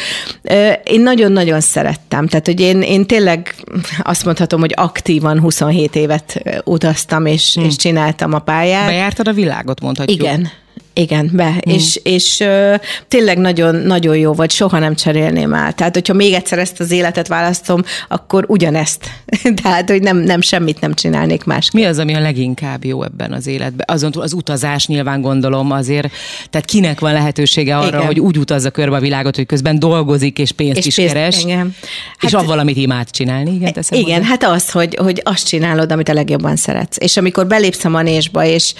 Én 0.83 1.01
nagyon-nagyon 1.01 1.59
szerettem. 1.59 2.27
Tehát, 2.27 2.45
hogy 2.45 2.59
én, 2.59 2.81
én 2.81 3.05
tényleg 3.05 3.55
azt 4.03 4.25
mondhatom, 4.25 4.59
hogy 4.59 4.73
aktívan 4.75 5.39
27 5.39 5.95
évet 5.95 6.41
utaztam, 6.63 7.25
és, 7.25 7.53
hmm. 7.53 7.65
és 7.65 7.75
csináltam 7.75 8.33
a 8.33 8.39
pályát. 8.39 8.85
Bejártad 8.85 9.27
a 9.27 9.33
világot, 9.33 9.81
mondhatjuk. 9.81 10.19
Igen. 10.19 10.49
Igen, 10.93 11.29
be. 11.33 11.49
Mm. 11.49 11.71
És, 11.73 11.99
és 12.03 12.39
ö, 12.39 12.75
tényleg 13.07 13.37
nagyon, 13.37 13.75
nagyon 13.75 14.17
jó 14.17 14.33
volt, 14.33 14.51
soha 14.51 14.79
nem 14.79 14.95
cserélném 14.95 15.53
el. 15.53 15.73
Tehát, 15.73 15.93
hogyha 15.93 16.13
még 16.13 16.33
egyszer 16.33 16.59
ezt 16.59 16.79
az 16.79 16.91
életet 16.91 17.27
választom, 17.27 17.83
akkor 18.07 18.45
ugyanezt. 18.47 19.09
Tehát, 19.61 19.89
hogy 19.89 20.01
nem, 20.01 20.17
nem 20.17 20.41
semmit 20.41 20.79
nem 20.79 20.93
csinálnék 20.93 21.43
más. 21.43 21.71
Mi 21.71 21.85
az, 21.85 21.97
ami 21.97 22.13
a 22.13 22.19
leginkább 22.19 22.85
jó 22.85 23.03
ebben 23.03 23.31
az 23.31 23.47
életben? 23.47 23.85
Azon 23.89 24.11
túl 24.11 24.23
az 24.23 24.33
utazás 24.33 24.87
nyilván 24.87 25.21
gondolom 25.21 25.71
azért, 25.71 26.11
tehát 26.49 26.67
kinek 26.67 26.99
van 26.99 27.13
lehetősége 27.13 27.77
arra, 27.77 27.87
igen. 27.87 28.05
hogy 28.05 28.19
úgy 28.19 28.37
utazza 28.37 28.69
körbe 28.69 28.95
a 28.95 28.99
világot, 28.99 29.35
hogy 29.35 29.45
közben 29.45 29.79
dolgozik 29.79 30.39
és 30.39 30.51
pénzt 30.51 30.77
és 30.77 30.85
is 30.85 30.95
pénzt, 30.95 31.13
keres, 31.13 31.43
igen. 31.43 31.75
Hát, 32.17 32.23
és 32.23 32.33
avval, 32.33 32.59
amit 32.59 32.77
imád 32.77 33.09
csinálni. 33.09 33.53
Igen, 33.53 33.73
igen 33.89 34.19
hozzá? 34.19 34.29
hát 34.29 34.43
az, 34.43 34.71
hogy, 34.71 34.95
hogy 35.01 35.21
azt 35.23 35.47
csinálod, 35.47 35.91
amit 35.91 36.09
a 36.09 36.13
legjobban 36.13 36.55
szeretsz. 36.55 36.97
És 36.99 37.17
amikor 37.17 37.47
belépsz 37.47 37.85
a 37.85 37.89
manésba, 37.89 38.45
és, 38.45 38.73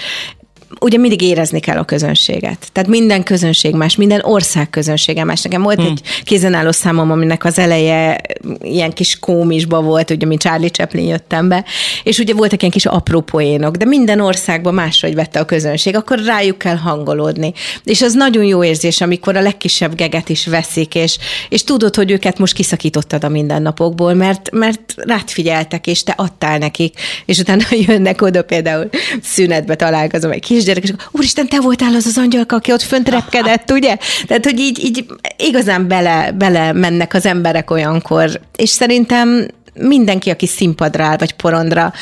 ugye 0.79 0.97
mindig 0.97 1.21
érezni 1.21 1.59
kell 1.59 1.77
a 1.77 1.83
közönséget. 1.83 2.69
Tehát 2.71 2.89
minden 2.89 3.23
közönség 3.23 3.75
más, 3.75 3.95
minden 3.95 4.21
ország 4.23 4.69
közönsége 4.69 5.23
más. 5.23 5.41
Nekem 5.41 5.61
volt 5.61 5.79
hmm. 5.79 5.85
egy 5.85 6.01
kézenálló 6.23 6.71
számom, 6.71 7.11
aminek 7.11 7.45
az 7.45 7.59
eleje 7.59 8.21
ilyen 8.61 8.91
kis 8.91 9.19
kómisba 9.19 9.81
volt, 9.81 10.09
ugye, 10.09 10.25
mint 10.25 10.41
Charlie 10.41 10.69
Chaplin 10.69 11.07
jöttem 11.07 11.47
be, 11.47 11.65
és 12.03 12.19
ugye 12.19 12.33
voltak 12.33 12.59
ilyen 12.59 12.73
kis 12.73 12.85
apró 12.85 13.21
poénok, 13.21 13.75
de 13.75 13.85
minden 13.85 14.19
országban 14.19 14.73
máshogy 14.73 15.15
vette 15.15 15.39
a 15.39 15.45
közönség, 15.45 15.95
akkor 15.95 16.19
rájuk 16.19 16.57
kell 16.57 16.75
hangolódni. 16.75 17.53
És 17.83 18.01
az 18.01 18.13
nagyon 18.13 18.43
jó 18.43 18.63
érzés, 18.63 19.01
amikor 19.01 19.35
a 19.35 19.41
legkisebb 19.41 19.95
geget 19.95 20.29
is 20.29 20.47
veszik, 20.47 20.95
és, 20.95 21.17
és 21.49 21.63
tudod, 21.63 21.95
hogy 21.95 22.11
őket 22.11 22.39
most 22.39 22.53
kiszakítottad 22.53 23.23
a 23.23 23.29
mindennapokból, 23.29 24.13
mert, 24.13 24.51
mert 24.51 24.93
rád 24.97 25.29
figyeltek, 25.29 25.87
és 25.87 26.03
te 26.03 26.13
adtál 26.17 26.57
nekik, 26.57 26.99
és 27.25 27.37
utána 27.37 27.63
jönnek 27.87 28.21
oda 28.21 28.43
például 28.43 28.89
szünetbe 29.21 29.75
találkozom 29.75 30.31
egy 30.31 30.41
kis 30.41 30.60
kisgyerek, 30.61 30.83
és 30.83 30.93
úristen, 31.11 31.47
te 31.47 31.59
voltál 31.59 31.95
az 31.95 32.05
az 32.05 32.17
angyalka, 32.17 32.55
aki 32.55 32.71
ott 32.71 32.81
fönt 32.81 33.09
repkedett, 33.09 33.71
ugye? 33.77 33.97
Tehát, 34.27 34.45
hogy 34.45 34.59
így, 34.59 34.83
így 34.83 35.05
igazán 35.37 35.87
bele, 35.87 36.31
bele 36.31 36.73
mennek 36.73 37.13
az 37.13 37.25
emberek 37.25 37.71
olyankor, 37.71 38.39
és 38.55 38.69
szerintem 38.69 39.47
mindenki, 39.73 40.29
aki 40.29 40.47
színpadra 40.47 41.03
áll, 41.03 41.17
vagy 41.17 41.33
porondra, 41.33 41.93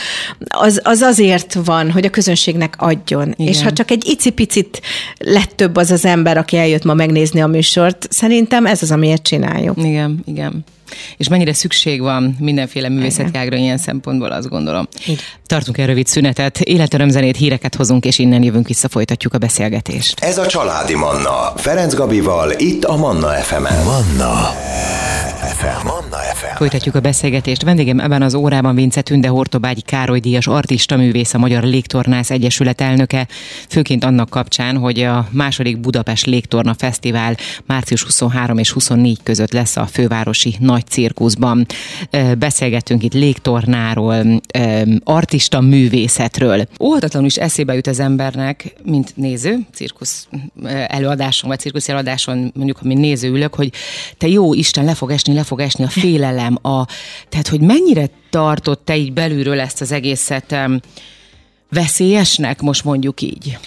az, 0.47 0.79
az 0.83 1.01
azért 1.01 1.57
van, 1.65 1.91
hogy 1.91 2.05
a 2.05 2.09
közönségnek 2.09 2.75
adjon. 2.77 3.33
Igen. 3.37 3.53
És 3.53 3.63
ha 3.63 3.73
csak 3.73 3.91
egy 3.91 4.07
icipicit 4.07 4.81
lett 5.17 5.51
több 5.55 5.75
az 5.75 5.91
az 5.91 6.05
ember, 6.05 6.37
aki 6.37 6.57
eljött 6.57 6.83
ma 6.83 6.93
megnézni 6.93 7.41
a 7.41 7.47
műsort, 7.47 8.07
szerintem 8.09 8.65
ez 8.65 8.81
az, 8.81 8.91
amiért 8.91 9.23
csináljuk. 9.23 9.77
Igen, 9.77 10.23
igen. 10.25 10.63
És 11.17 11.27
mennyire 11.27 11.53
szükség 11.53 12.01
van 12.01 12.35
mindenféle 12.39 12.89
művészeti 12.89 13.37
ágra 13.37 13.55
ilyen 13.55 13.77
szempontból, 13.77 14.31
azt 14.31 14.49
gondolom. 14.49 14.87
Így. 15.07 15.21
Tartunk 15.45 15.77
egy 15.77 15.85
rövid 15.85 16.07
szünetet, 16.07 16.59
életörömzenét, 16.59 17.37
híreket 17.37 17.75
hozunk, 17.75 18.05
és 18.05 18.19
innen 18.19 18.43
jövünk 18.43 18.67
vissza, 18.67 18.89
folytatjuk 18.89 19.33
a 19.33 19.37
beszélgetést. 19.37 20.19
Ez 20.19 20.37
a 20.37 20.45
Családi 20.45 20.95
Manna. 20.95 21.53
Ferenc 21.55 21.93
Gabival, 21.93 22.51
itt 22.57 22.83
a 22.83 22.95
Manna 22.95 23.27
FM-en. 23.27 23.83
Manna. 23.83 24.49
FM. 25.39 25.85
Manna 25.87 26.17
FM. 26.33 26.55
Folytatjuk 26.55 26.95
a 26.95 26.99
beszélgetést. 26.99 27.63
Vendégem 27.63 27.99
ebben 27.99 28.21
az 28.21 28.33
órában 28.33 28.75
Vince 28.75 29.01
Tünde 29.01 29.27
Hortobágyi 29.27 29.81
Károly 29.81 30.19
Díjas 30.19 30.47
artista 30.47 30.97
művész, 30.97 31.33
a 31.33 31.37
Magyar 31.37 31.63
Légtornász 31.63 32.29
Egyesület 32.29 32.81
elnöke, 32.81 33.27
főként 33.69 34.03
annak 34.03 34.29
kapcsán, 34.29 34.77
hogy 34.77 34.99
a 34.99 35.27
második 35.31 35.79
Budapest 35.79 36.25
Légtorna 36.25 36.73
Fesztivál 36.73 37.35
március 37.65 38.03
23 38.03 38.57
és 38.57 38.71
24 38.71 39.19
között 39.23 39.51
lesz 39.51 39.77
a 39.77 39.85
fővárosi 39.85 40.55
nagy 40.59 40.85
cirkuszban. 40.85 41.65
Beszélgettünk 42.37 43.03
itt 43.03 43.13
légtornáról, 43.13 44.41
artista 45.03 45.61
művészetről. 45.61 46.67
Óhatatlanul 46.81 47.27
is 47.27 47.35
eszébe 47.35 47.73
jut 47.73 47.87
az 47.87 47.99
embernek, 47.99 48.75
mint 48.83 49.11
néző, 49.15 49.59
cirkusz 49.73 50.27
előadáson, 50.87 51.49
vagy 51.49 51.59
cirkusz 51.59 51.89
előadáson, 51.89 52.51
mondjuk, 52.55 52.81
mint 52.81 52.99
néző 52.99 53.29
ülök, 53.29 53.55
hogy 53.55 53.71
te 54.17 54.27
jó 54.27 54.53
Isten, 54.53 54.85
le 54.85 54.93
fog 54.93 55.11
esni, 55.11 55.28
le 55.33 55.43
fog 55.43 55.59
esni 55.59 55.83
a 55.83 55.89
félelem, 55.89 56.57
a, 56.61 56.85
tehát 57.29 57.47
hogy 57.47 57.61
mennyire 57.61 58.09
tartott 58.29 58.85
te 58.85 58.97
így 58.97 59.13
belülről 59.13 59.59
ezt 59.59 59.81
az 59.81 59.91
egészet 59.91 60.55
veszélyesnek, 61.69 62.61
most 62.61 62.83
mondjuk 62.83 63.21
így? 63.21 63.57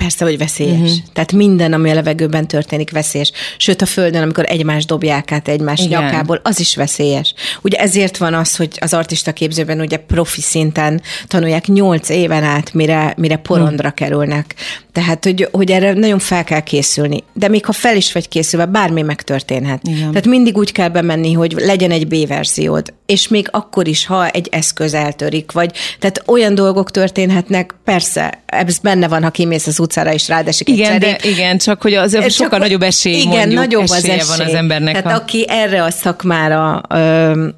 Persze, 0.00 0.24
hogy 0.24 0.38
veszélyes. 0.38 0.78
Uh-huh. 0.78 1.12
Tehát 1.12 1.32
minden, 1.32 1.72
ami 1.72 1.90
a 1.90 1.94
levegőben 1.94 2.46
történik, 2.46 2.90
veszélyes. 2.90 3.32
Sőt, 3.56 3.82
a 3.82 3.86
földön, 3.86 4.22
amikor 4.22 4.44
egymás 4.48 4.84
dobják 4.84 5.32
át 5.32 5.48
egymás 5.48 5.80
Igen. 5.80 6.02
nyakából, 6.02 6.40
az 6.42 6.60
is 6.60 6.76
veszélyes. 6.76 7.34
Ugye 7.62 7.78
ezért 7.78 8.16
van 8.16 8.34
az, 8.34 8.56
hogy 8.56 8.76
az 8.80 8.94
artista 8.94 9.32
képzőben 9.32 9.80
ugye 9.80 9.96
profi 9.96 10.40
szinten 10.40 11.02
tanulják 11.26 11.66
nyolc 11.66 12.08
éven 12.08 12.42
át, 12.42 12.74
mire, 12.74 13.14
mire 13.16 13.36
porondra 13.36 13.88
uh-huh. 13.88 13.94
kerülnek. 13.94 14.54
Tehát, 14.92 15.24
hogy, 15.24 15.48
hogy 15.52 15.70
erre 15.70 15.92
nagyon 15.92 16.18
fel 16.18 16.44
kell 16.44 16.60
készülni. 16.60 17.24
De 17.32 17.48
még 17.48 17.64
ha 17.64 17.72
fel 17.72 17.96
is 17.96 18.12
vagy 18.12 18.28
készülve, 18.28 18.66
bármi 18.66 19.02
megtörténhet. 19.02 19.80
Igen. 19.86 20.10
Tehát 20.10 20.26
mindig 20.26 20.56
úgy 20.56 20.72
kell 20.72 20.88
bemenni, 20.88 21.32
hogy 21.32 21.52
legyen 21.52 21.90
egy 21.90 22.06
B-verziód. 22.06 22.94
És 23.06 23.28
még 23.28 23.48
akkor 23.50 23.88
is, 23.88 24.06
ha 24.06 24.28
egy 24.28 24.48
eszköz 24.50 24.94
eltörik, 24.94 25.52
vagy 25.52 25.72
tehát 25.98 26.22
olyan 26.26 26.54
dolgok 26.54 26.90
történhetnek, 26.90 27.74
persze, 27.84 28.42
ez 28.46 28.78
benne 28.78 29.08
van, 29.08 29.22
ha 29.22 29.30
kimész 29.30 29.66
az 29.66 29.80
utcára 29.90 30.12
és 30.12 30.28
rádesik 30.28 30.68
igen, 30.68 30.92
egy 30.92 30.98
de, 30.98 31.18
igen, 31.22 31.58
csak 31.58 31.82
hogy 31.82 31.94
az 31.94 32.10
sokkal 32.12 32.30
csak, 32.30 32.58
nagyobb 32.58 32.82
esély, 32.82 33.14
igen, 33.14 33.30
mondjuk, 33.30 33.58
nagyobb 33.58 33.82
az 33.82 34.04
esély. 34.04 34.36
van 34.36 34.46
az 34.46 34.54
embernek. 34.54 35.02
Tehát 35.02 35.18
a... 35.18 35.22
aki 35.22 35.44
erre 35.48 35.82
a 35.82 35.90
szakmára 35.90 36.82
ö, 36.88 37.48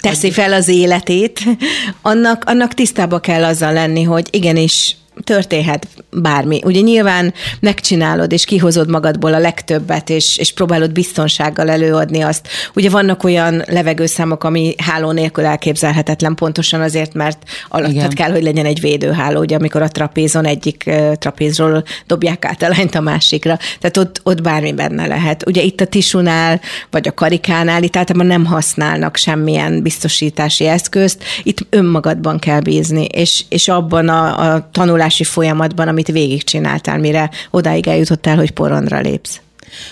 teszi 0.00 0.30
fel 0.30 0.52
az 0.52 0.68
életét, 0.68 1.40
annak, 2.02 2.42
annak 2.46 2.74
tisztába 2.74 3.18
kell 3.18 3.44
azzal 3.44 3.72
lenni, 3.72 4.02
hogy 4.02 4.28
igenis 4.30 4.96
történhet 5.24 5.86
bármi. 6.10 6.60
Ugye 6.64 6.80
nyilván 6.80 7.34
megcsinálod, 7.60 8.32
és 8.32 8.44
kihozod 8.44 8.90
magadból 8.90 9.34
a 9.34 9.38
legtöbbet, 9.38 10.10
és, 10.10 10.36
és 10.36 10.52
próbálod 10.52 10.92
biztonsággal 10.92 11.70
előadni 11.70 12.20
azt. 12.20 12.48
Ugye 12.74 12.90
vannak 12.90 13.24
olyan 13.24 13.62
levegőszámok, 13.66 14.44
ami 14.44 14.74
háló 14.78 15.10
nélkül 15.10 15.44
elképzelhetetlen, 15.44 16.34
pontosan 16.34 16.80
azért, 16.80 17.14
mert 17.14 17.42
alattad 17.68 17.94
Igen. 17.94 18.10
kell, 18.10 18.30
hogy 18.30 18.42
legyen 18.42 18.66
egy 18.66 18.80
védőháló, 18.80 19.40
ugye 19.40 19.56
amikor 19.56 19.82
a 19.82 19.88
trapézon 19.88 20.46
egyik 20.46 20.90
trapézról 21.18 21.84
dobják 22.06 22.44
át 22.44 22.62
a 22.62 22.68
lányt 22.68 22.94
a 22.94 23.00
másikra. 23.00 23.58
Tehát 23.80 23.96
ott, 23.96 24.20
ott 24.22 24.42
bármi 24.42 24.72
benne 24.72 25.06
lehet. 25.06 25.46
Ugye 25.46 25.62
itt 25.62 25.80
a 25.80 25.84
tisunál, 25.84 26.60
vagy 26.90 27.08
a 27.08 27.14
karikánál, 27.14 27.82
itt 27.82 27.96
általában 27.96 28.26
nem 28.26 28.44
használnak 28.44 29.16
semmilyen 29.16 29.82
biztosítási 29.82 30.66
eszközt, 30.66 31.22
itt 31.42 31.66
önmagadban 31.70 32.38
kell 32.38 32.60
bízni, 32.60 33.04
és, 33.04 33.44
és 33.48 33.68
abban 33.68 34.08
a, 34.08 34.54
a 34.54 34.68
tanulás 34.72 35.09
tanulási 35.10 35.24
folyamatban, 35.24 35.88
amit 35.88 36.06
végigcsináltál, 36.06 36.98
mire 36.98 37.30
odáig 37.50 37.86
eljutottál, 37.86 38.36
hogy 38.36 38.50
porondra 38.50 39.00
lépsz 39.00 39.40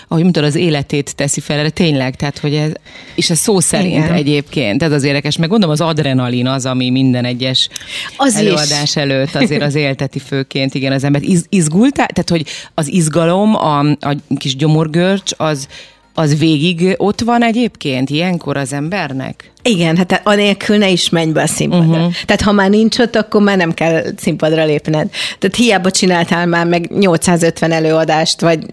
ahogy 0.07 0.23
mondtad, 0.23 0.43
az 0.43 0.55
életét 0.55 1.15
teszi 1.15 1.39
fel 1.39 1.59
erre, 1.59 1.69
tényleg, 1.69 2.15
tehát 2.15 2.37
hogy 2.37 2.53
ez, 2.53 2.71
és 3.15 3.29
ez 3.29 3.39
szó 3.39 3.59
szerint 3.59 4.03
Igen. 4.03 4.13
egyébként, 4.13 4.83
ez 4.83 4.91
az 4.91 5.03
érdekes, 5.03 5.37
meg 5.37 5.49
gondolom 5.49 5.73
az 5.73 5.81
adrenalin 5.81 6.47
az, 6.47 6.65
ami 6.65 6.89
minden 6.89 7.25
egyes 7.25 7.69
az 8.17 8.35
előadás 8.35 8.81
is. 8.81 8.95
előtt 8.95 9.35
azért 9.35 9.61
az 9.61 9.75
élteti 9.75 10.19
főként, 10.19 10.73
igen, 10.73 10.91
az 10.91 11.03
ember 11.03 11.21
iz, 11.23 11.45
izgultál, 11.49 12.07
tehát 12.07 12.29
hogy 12.29 12.45
az 12.73 12.87
izgalom, 12.87 13.55
a, 13.55 13.79
a 13.79 14.15
kis 14.37 14.55
gyomorgörcs, 14.55 15.31
az 15.37 15.67
az 16.13 16.37
végig 16.37 16.93
ott 16.97 17.21
van 17.21 17.43
egyébként 17.43 18.09
ilyenkor 18.09 18.57
az 18.57 18.73
embernek? 18.73 19.51
Igen, 19.63 19.97
hát 19.97 20.21
anélkül 20.23 20.77
ne 20.77 20.89
is 20.89 21.09
menj 21.09 21.31
be 21.31 21.41
a 21.41 21.47
színpadra. 21.47 21.97
Uh-huh. 21.97 22.13
Tehát 22.25 22.41
ha 22.41 22.51
már 22.51 22.69
nincs 22.69 22.99
ott, 22.99 23.15
akkor 23.15 23.41
már 23.41 23.57
nem 23.57 23.73
kell 23.73 24.03
színpadra 24.17 24.65
lépned. 24.65 25.09
Tehát 25.39 25.55
hiába 25.55 25.91
csináltál 25.91 26.45
már 26.45 26.65
meg 26.65 26.91
850 26.91 27.71
előadást, 27.71 28.41
vagy 28.41 28.65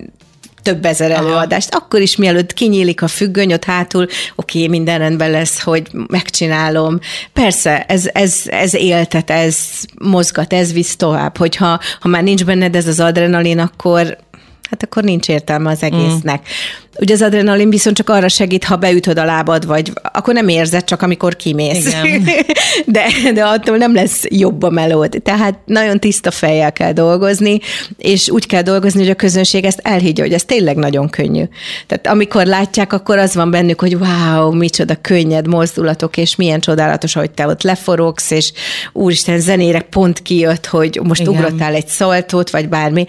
több 0.66 0.84
ezer 0.84 1.10
előadást, 1.10 1.74
Aha. 1.74 1.84
akkor 1.84 2.00
is 2.00 2.16
mielőtt 2.16 2.52
kinyílik 2.52 3.02
a 3.02 3.08
függöny, 3.08 3.52
ott 3.52 3.64
hátul, 3.64 4.02
oké, 4.02 4.58
okay, 4.58 4.68
minden 4.68 4.98
rendben 4.98 5.30
lesz, 5.30 5.62
hogy 5.62 5.88
megcsinálom. 6.06 6.98
Persze, 7.32 7.84
ez, 7.84 8.08
ez, 8.12 8.42
ez 8.46 8.74
éltet, 8.74 9.30
ez 9.30 9.58
mozgat, 9.98 10.52
ez 10.52 10.72
visz 10.72 10.96
tovább, 10.96 11.36
hogyha 11.36 11.80
ha 12.00 12.08
már 12.08 12.22
nincs 12.22 12.44
benned 12.44 12.76
ez 12.76 12.86
az 12.86 13.00
adrenalin, 13.00 13.58
akkor 13.58 14.16
hát 14.70 14.82
akkor 14.82 15.02
nincs 15.02 15.28
értelme 15.28 15.70
az 15.70 15.82
egésznek. 15.82 16.40
Mm. 16.40 16.86
Ugye 17.00 17.14
az 17.14 17.22
adrenalin 17.22 17.70
viszont 17.70 17.96
csak 17.96 18.10
arra 18.10 18.28
segít, 18.28 18.64
ha 18.64 18.76
beütöd 18.76 19.18
a 19.18 19.24
lábad, 19.24 19.66
vagy 19.66 19.92
akkor 20.12 20.34
nem 20.34 20.48
érzed, 20.48 20.84
csak 20.84 21.02
amikor 21.02 21.36
kimész. 21.36 21.86
Igen. 21.86 22.24
De, 22.86 23.06
de 23.34 23.44
attól 23.44 23.76
nem 23.76 23.94
lesz 23.94 24.24
jobb 24.28 24.62
a 24.62 24.70
melód. 24.70 25.20
Tehát 25.22 25.58
nagyon 25.64 26.00
tiszta 26.00 26.30
fejjel 26.30 26.72
kell 26.72 26.92
dolgozni, 26.92 27.58
és 27.98 28.30
úgy 28.30 28.46
kell 28.46 28.62
dolgozni, 28.62 29.00
hogy 29.00 29.10
a 29.10 29.14
közönség 29.14 29.64
ezt 29.64 29.80
elhiggye, 29.82 30.22
hogy 30.22 30.32
ez 30.32 30.44
tényleg 30.44 30.76
nagyon 30.76 31.08
könnyű. 31.08 31.42
Tehát 31.86 32.06
amikor 32.06 32.46
látják, 32.46 32.92
akkor 32.92 33.18
az 33.18 33.34
van 33.34 33.50
bennük, 33.50 33.80
hogy 33.80 33.94
wow, 33.94 34.52
micsoda 34.52 34.94
könnyed 35.00 35.46
mozdulatok, 35.46 36.16
és 36.16 36.36
milyen 36.36 36.60
csodálatos, 36.60 37.12
hogy 37.12 37.30
te 37.30 37.46
ott 37.46 37.62
leforogsz, 37.62 38.30
és 38.30 38.52
úristen, 38.92 39.40
zenére 39.40 39.80
pont 39.80 40.22
kijött, 40.22 40.66
hogy 40.66 41.00
most 41.02 41.20
Igen. 41.20 41.32
ugrottál 41.32 41.74
egy 41.74 41.88
szaltót, 41.88 42.50
vagy 42.50 42.68
bármi 42.68 43.06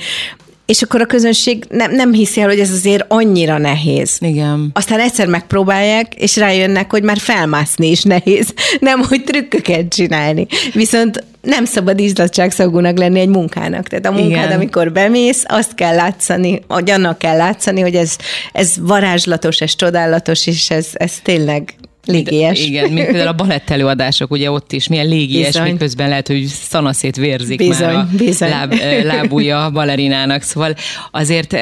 és 0.67 0.81
akkor 0.81 1.01
a 1.01 1.05
közönség 1.05 1.63
nem, 1.69 1.91
nem 1.91 2.13
hiszi 2.13 2.41
el, 2.41 2.47
hogy 2.47 2.59
ez 2.59 2.71
azért 2.71 3.05
annyira 3.07 3.57
nehéz. 3.57 4.17
Igen. 4.19 4.69
Aztán 4.73 4.99
egyszer 4.99 5.27
megpróbálják, 5.27 6.15
és 6.15 6.35
rájönnek, 6.35 6.91
hogy 6.91 7.03
már 7.03 7.17
felmászni 7.17 7.87
is 7.87 8.03
nehéz, 8.03 8.53
nem 8.79 9.01
hogy 9.01 9.23
trükköket 9.23 9.93
csinálni. 9.93 10.47
Viszont 10.73 11.23
nem 11.41 11.65
szabad 11.65 11.99
ízlatságszagúnak 11.99 12.97
lenni 12.97 13.19
egy 13.19 13.27
munkának. 13.27 13.87
Tehát 13.87 14.05
a 14.05 14.11
munkád, 14.11 14.45
Igen. 14.45 14.57
amikor 14.57 14.91
bemész, 14.91 15.43
azt 15.47 15.73
kell 15.75 15.95
látszani, 15.95 16.61
hogy 16.67 16.89
annak 16.89 17.17
kell 17.17 17.37
látszani, 17.37 17.81
hogy 17.81 17.95
ez, 17.95 18.15
ez 18.51 18.73
varázslatos, 18.79 19.61
ez 19.61 19.75
csodálatos, 19.75 20.47
és 20.47 20.69
ez, 20.69 20.87
ez 20.93 21.13
tényleg 21.23 21.73
Légies. 22.07 22.65
Igen, 22.65 22.89
mint 22.89 23.05
például 23.05 23.27
a 23.27 23.33
balett 23.33 23.69
előadások, 23.69 24.31
ugye 24.31 24.51
ott 24.51 24.71
is 24.71 24.87
milyen 24.87 25.07
légies, 25.07 25.45
bizony. 25.45 25.71
miközben 25.71 26.09
lehet, 26.09 26.27
hogy 26.27 26.45
szanaszét 26.45 27.15
vérzik 27.15 27.57
bizony, 27.57 27.93
már 27.93 27.95
a 27.95 28.07
bizony. 28.17 28.49
Láb, 28.49 28.73
lábúja 29.03 29.65
a 29.65 29.69
balerinának. 29.69 30.41
Szóval 30.41 30.75
azért 31.11 31.55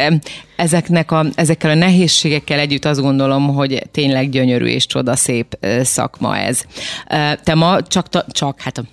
ezeknek 0.56 1.12
a, 1.12 1.26
ezekkel 1.36 1.70
a 1.70 1.76
nehézségekkel 1.76 2.60
együtt 2.60 2.86
azt 2.86 3.02
gondolom, 3.02 3.48
hogy 3.48 3.82
tényleg 3.92 4.30
gyönyörű 4.30 4.66
és 4.66 4.86
csodaszép 4.86 5.58
szakma 5.82 6.38
ez. 6.38 6.62
Te 7.44 7.54
ma 7.54 7.82
csak, 7.82 8.08
csak 8.32 8.62
hát 8.62 8.84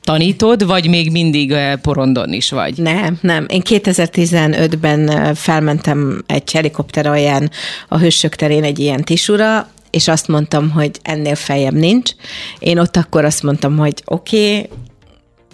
Tanítod, 0.00 0.66
vagy 0.66 0.88
még 0.88 1.10
mindig 1.10 1.54
porondon 1.82 2.32
is 2.32 2.50
vagy? 2.50 2.78
Nem, 2.78 3.18
nem. 3.20 3.46
Én 3.48 3.62
2015-ben 3.64 5.34
felmentem 5.34 6.22
egy 6.26 6.52
helikopter 6.52 7.06
alján 7.06 7.50
a 7.88 7.98
Hősök 7.98 8.34
terén 8.34 8.64
egy 8.64 8.78
ilyen 8.78 9.04
tisura, 9.04 9.68
és 9.92 10.08
azt 10.08 10.28
mondtam, 10.28 10.70
hogy 10.70 10.90
ennél 11.02 11.34
feljebb 11.34 11.74
nincs. 11.74 12.10
Én 12.58 12.78
ott 12.78 12.96
akkor 12.96 13.24
azt 13.24 13.42
mondtam, 13.42 13.76
hogy 13.76 14.02
oké, 14.04 14.56
okay, 14.56 14.70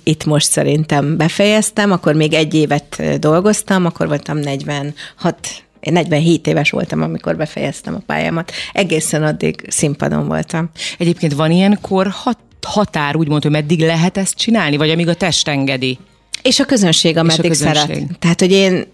itt 0.02 0.24
most 0.24 0.50
szerintem 0.50 1.16
befejeztem, 1.16 1.92
akkor 1.92 2.14
még 2.14 2.32
egy 2.32 2.54
évet 2.54 3.02
dolgoztam, 3.18 3.84
akkor 3.84 4.08
voltam 4.08 4.38
46 4.38 5.62
én 5.80 5.92
47 5.92 6.46
éves 6.46 6.70
voltam, 6.70 7.02
amikor 7.02 7.36
befejeztem 7.36 7.94
a 7.94 8.02
pályámat. 8.06 8.52
Egészen 8.72 9.22
addig 9.22 9.64
színpadon 9.68 10.26
voltam. 10.26 10.70
Egyébként 10.98 11.32
van 11.32 11.50
ilyen 11.50 11.78
kor 11.80 12.06
hat, 12.06 12.38
határ, 12.66 13.16
úgymond, 13.16 13.42
hogy 13.42 13.50
meddig 13.50 13.80
lehet 13.80 14.16
ezt 14.16 14.34
csinálni, 14.34 14.76
vagy 14.76 14.90
amíg 14.90 15.08
a 15.08 15.14
test 15.14 15.48
engedi? 15.48 15.98
És 16.42 16.60
a 16.60 16.64
közönség, 16.64 17.16
ameddig 17.16 17.44
a 17.44 17.48
közönség. 17.48 17.94
szeret. 17.94 18.18
Tehát, 18.18 18.40
hogy 18.40 18.52
én 18.52 18.86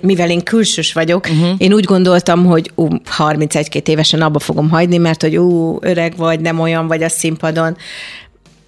mivel 0.00 0.30
én 0.30 0.42
külsős 0.42 0.92
vagyok, 0.92 1.26
uh-huh. 1.26 1.54
én 1.58 1.72
úgy 1.72 1.84
gondoltam, 1.84 2.44
hogy 2.44 2.70
ú, 2.74 2.88
31-2 3.18 3.88
évesen 3.88 4.22
abba 4.22 4.38
fogom 4.38 4.70
hagyni, 4.70 4.96
mert 4.96 5.22
hogy 5.22 5.36
ú, 5.36 5.78
öreg 5.80 6.16
vagy, 6.16 6.40
nem 6.40 6.60
olyan 6.60 6.86
vagy 6.86 7.02
a 7.02 7.08
színpadon. 7.08 7.76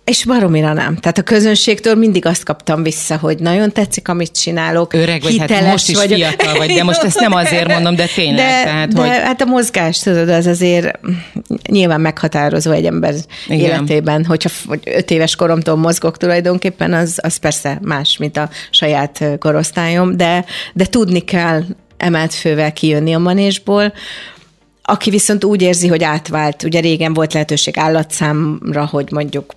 És 0.06 0.25
baromira 0.25 0.72
nem. 0.72 0.96
Tehát 0.96 1.18
a 1.18 1.22
közönségtől 1.22 1.94
mindig 1.94 2.26
azt 2.26 2.44
kaptam 2.44 2.82
vissza, 2.82 3.16
hogy 3.16 3.38
nagyon 3.38 3.72
tetszik, 3.72 4.08
amit 4.08 4.40
csinálok. 4.40 4.92
Öreg 4.92 5.22
vagy, 5.22 5.38
hát 5.38 5.70
most 5.70 5.88
is 5.88 5.96
vagyok. 5.96 6.18
fiatal 6.18 6.54
vagy, 6.56 6.72
de 6.72 6.84
most 6.84 7.02
ezt 7.02 7.20
nem 7.20 7.32
azért 7.42 7.68
mondom, 7.68 7.94
de 7.94 8.06
tényleg. 8.14 8.36
De, 8.36 8.62
tehát, 8.64 8.94
de 8.94 9.00
hogy... 9.00 9.08
hát 9.08 9.40
a 9.40 9.44
mozgás, 9.44 9.98
tudod, 9.98 10.28
az 10.28 10.46
azért 10.46 10.98
nyilván 11.68 12.00
meghatározó 12.00 12.70
egy 12.70 12.86
ember 12.86 13.14
Igen. 13.46 13.58
életében. 13.58 14.25
Hogyha 14.25 14.50
hogy 14.66 14.80
öt 14.84 15.10
éves 15.10 15.36
koromtól 15.36 15.76
mozgok 15.76 16.16
tulajdonképpen, 16.16 16.92
az, 16.92 17.18
az 17.22 17.36
persze 17.36 17.78
más, 17.82 18.16
mint 18.16 18.36
a 18.36 18.48
saját 18.70 19.25
korosztályom, 19.38 20.16
de, 20.16 20.44
de 20.72 20.84
tudni 20.84 21.20
kell 21.20 21.62
emelt 21.96 22.34
fővel 22.34 22.72
kijönni 22.72 23.14
a 23.14 23.18
manésból, 23.18 23.92
aki 24.82 25.10
viszont 25.10 25.44
úgy 25.44 25.62
érzi, 25.62 25.88
hogy 25.88 26.02
átvált, 26.04 26.62
ugye 26.62 26.80
régen 26.80 27.14
volt 27.14 27.32
lehetőség 27.32 27.78
állatszámra, 27.78 28.86
hogy 28.86 29.12
mondjuk 29.12 29.54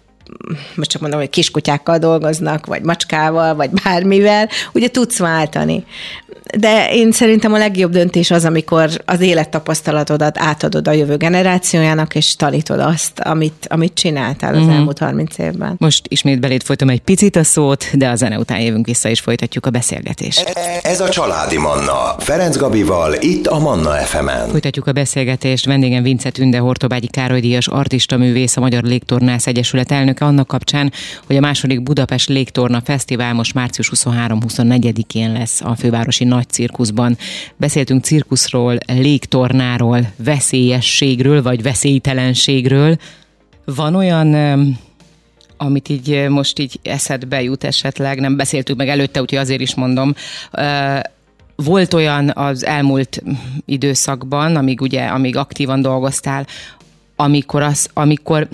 most 0.75 0.89
csak 0.89 1.01
mondom, 1.01 1.19
hogy 1.19 1.29
kiskutyákkal 1.29 1.97
dolgoznak, 1.97 2.65
vagy 2.65 2.81
macskával, 2.81 3.55
vagy 3.55 3.69
bármivel, 3.83 4.49
ugye 4.73 4.87
tudsz 4.87 5.19
váltani. 5.19 5.85
De 6.57 6.93
én 6.93 7.11
szerintem 7.11 7.53
a 7.53 7.57
legjobb 7.57 7.91
döntés 7.91 8.31
az, 8.31 8.45
amikor 8.45 8.89
az 9.05 9.21
élettapasztalatodat 9.21 10.37
átadod 10.37 10.87
a 10.87 10.91
jövő 10.91 11.17
generációjának, 11.17 12.15
és 12.15 12.35
tanítod 12.35 12.79
azt, 12.79 13.19
amit, 13.19 13.67
amit 13.69 13.93
csináltál 13.93 14.55
az 14.55 14.65
mm. 14.65 14.69
elmúlt 14.69 14.97
30 14.97 15.37
évben. 15.37 15.75
Most 15.77 16.05
ismét 16.07 16.39
beléd 16.39 16.63
folytom 16.63 16.89
egy 16.89 17.01
picit 17.01 17.35
a 17.35 17.43
szót, 17.43 17.85
de 17.93 18.09
a 18.09 18.15
zene 18.15 18.37
után 18.37 18.59
jövünk 18.59 18.85
vissza, 18.85 19.09
és 19.09 19.19
folytatjuk 19.19 19.65
a 19.65 19.69
beszélgetést. 19.69 20.53
Ez 20.81 20.99
a 20.99 21.09
Családi 21.09 21.57
Manna. 21.57 22.15
Ferenc 22.17 22.57
Gabival, 22.57 23.13
itt 23.19 23.47
a 23.47 23.59
Manna 23.59 23.91
FM-en. 23.91 24.49
Folytatjuk 24.49 24.87
a 24.87 24.91
beszélgetést. 24.91 25.65
Vendégem 25.65 26.03
Vince 26.03 26.29
Tünde 26.29 26.57
Hortobágyi 26.57 27.07
Károly 27.07 27.39
Díjas 27.39 27.67
artista 27.67 28.17
művész, 28.17 28.57
a 28.57 28.59
Magyar 28.59 28.83
Légtornász 28.83 29.47
Egyesület 29.47 29.91
elnöke 30.19 30.25
annak 30.25 30.47
kapcsán, 30.47 30.91
hogy 31.25 31.35
a 31.35 31.39
második 31.39 31.83
Budapest 31.83 32.29
Légtorna 32.29 32.81
Fesztivál 32.81 33.33
most 33.33 33.53
március 33.53 33.91
23-24-én 33.95 35.31
lesz 35.31 35.61
a 35.61 35.75
fővárosi 35.75 36.23
nagy 36.23 36.49
cirkuszban. 36.49 37.17
Beszéltünk 37.57 38.03
cirkuszról, 38.03 38.77
légtornáról, 38.87 40.11
veszélyességről 40.17 41.41
vagy 41.41 41.61
veszélytelenségről. 41.61 42.97
Van 43.65 43.95
olyan 43.95 44.77
amit 45.61 45.89
így 45.89 46.27
most 46.29 46.59
így 46.59 46.79
eszedbe 46.83 47.41
jut 47.41 47.63
esetleg, 47.63 48.19
nem 48.19 48.35
beszéltük 48.35 48.77
meg 48.77 48.89
előtte, 48.89 49.21
úgyhogy 49.21 49.39
azért 49.39 49.61
is 49.61 49.75
mondom, 49.75 50.13
volt 51.55 51.93
olyan 51.93 52.31
az 52.35 52.65
elmúlt 52.65 53.23
időszakban, 53.65 54.55
amíg 54.55 54.81
ugye, 54.81 55.05
amíg 55.05 55.35
aktívan 55.35 55.81
dolgoztál, 55.81 56.45
amikor, 57.15 57.61
az, 57.61 57.89
amikor 57.93 58.47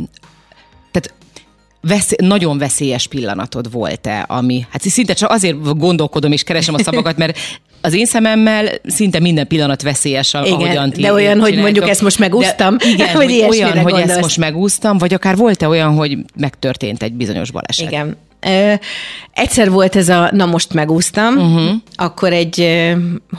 vesz, 1.88 2.14
nagyon 2.18 2.58
veszélyes 2.58 3.08
pillanatod 3.08 3.72
volt-e, 3.72 4.26
ami, 4.28 4.66
hát 4.70 4.82
szinte 4.82 5.14
csak 5.14 5.30
azért 5.30 5.78
gondolkodom 5.78 6.32
és 6.32 6.44
keresem 6.44 6.74
a 6.74 6.80
szavakat, 6.80 7.18
mert 7.18 7.38
az 7.82 7.94
én 7.94 8.06
szememmel 8.06 8.70
szinte 8.86 9.20
minden 9.20 9.48
pillanat 9.48 9.82
veszélyes, 9.82 10.34
igen, 10.34 10.54
ahogyan 10.54 10.90
ti 10.90 11.02
De 11.02 11.14
olyan, 11.14 11.40
hogy 11.40 11.58
mondjuk 11.58 11.90
ezt 11.90 12.02
most 12.02 12.20
megúsztam, 12.20 12.78
de 12.78 12.88
igen, 12.88 13.16
hogy 13.16 13.46
olyan, 13.50 13.74
gondolsz. 13.74 13.92
hogy 13.92 14.10
ezt 14.10 14.22
most 14.22 14.38
megúsztam, 14.38 14.98
vagy 14.98 15.14
akár 15.14 15.36
volt-e 15.36 15.68
olyan, 15.68 15.96
hogy 15.96 16.18
megtörtént 16.36 17.04
egy 17.04 17.14
bizonyos 17.14 17.52
baleset? 17.52 17.88
Igen. 17.88 18.18
Ö, 18.40 18.74
egyszer 19.34 19.72
volt 19.72 19.96
ez 19.96 20.10
a, 20.10 20.30
na 20.32 20.46
most 20.46 20.74
megúsztam, 20.74 21.38
uh-huh. 21.38 21.72
akkor 21.96 22.34
egy 22.34 22.86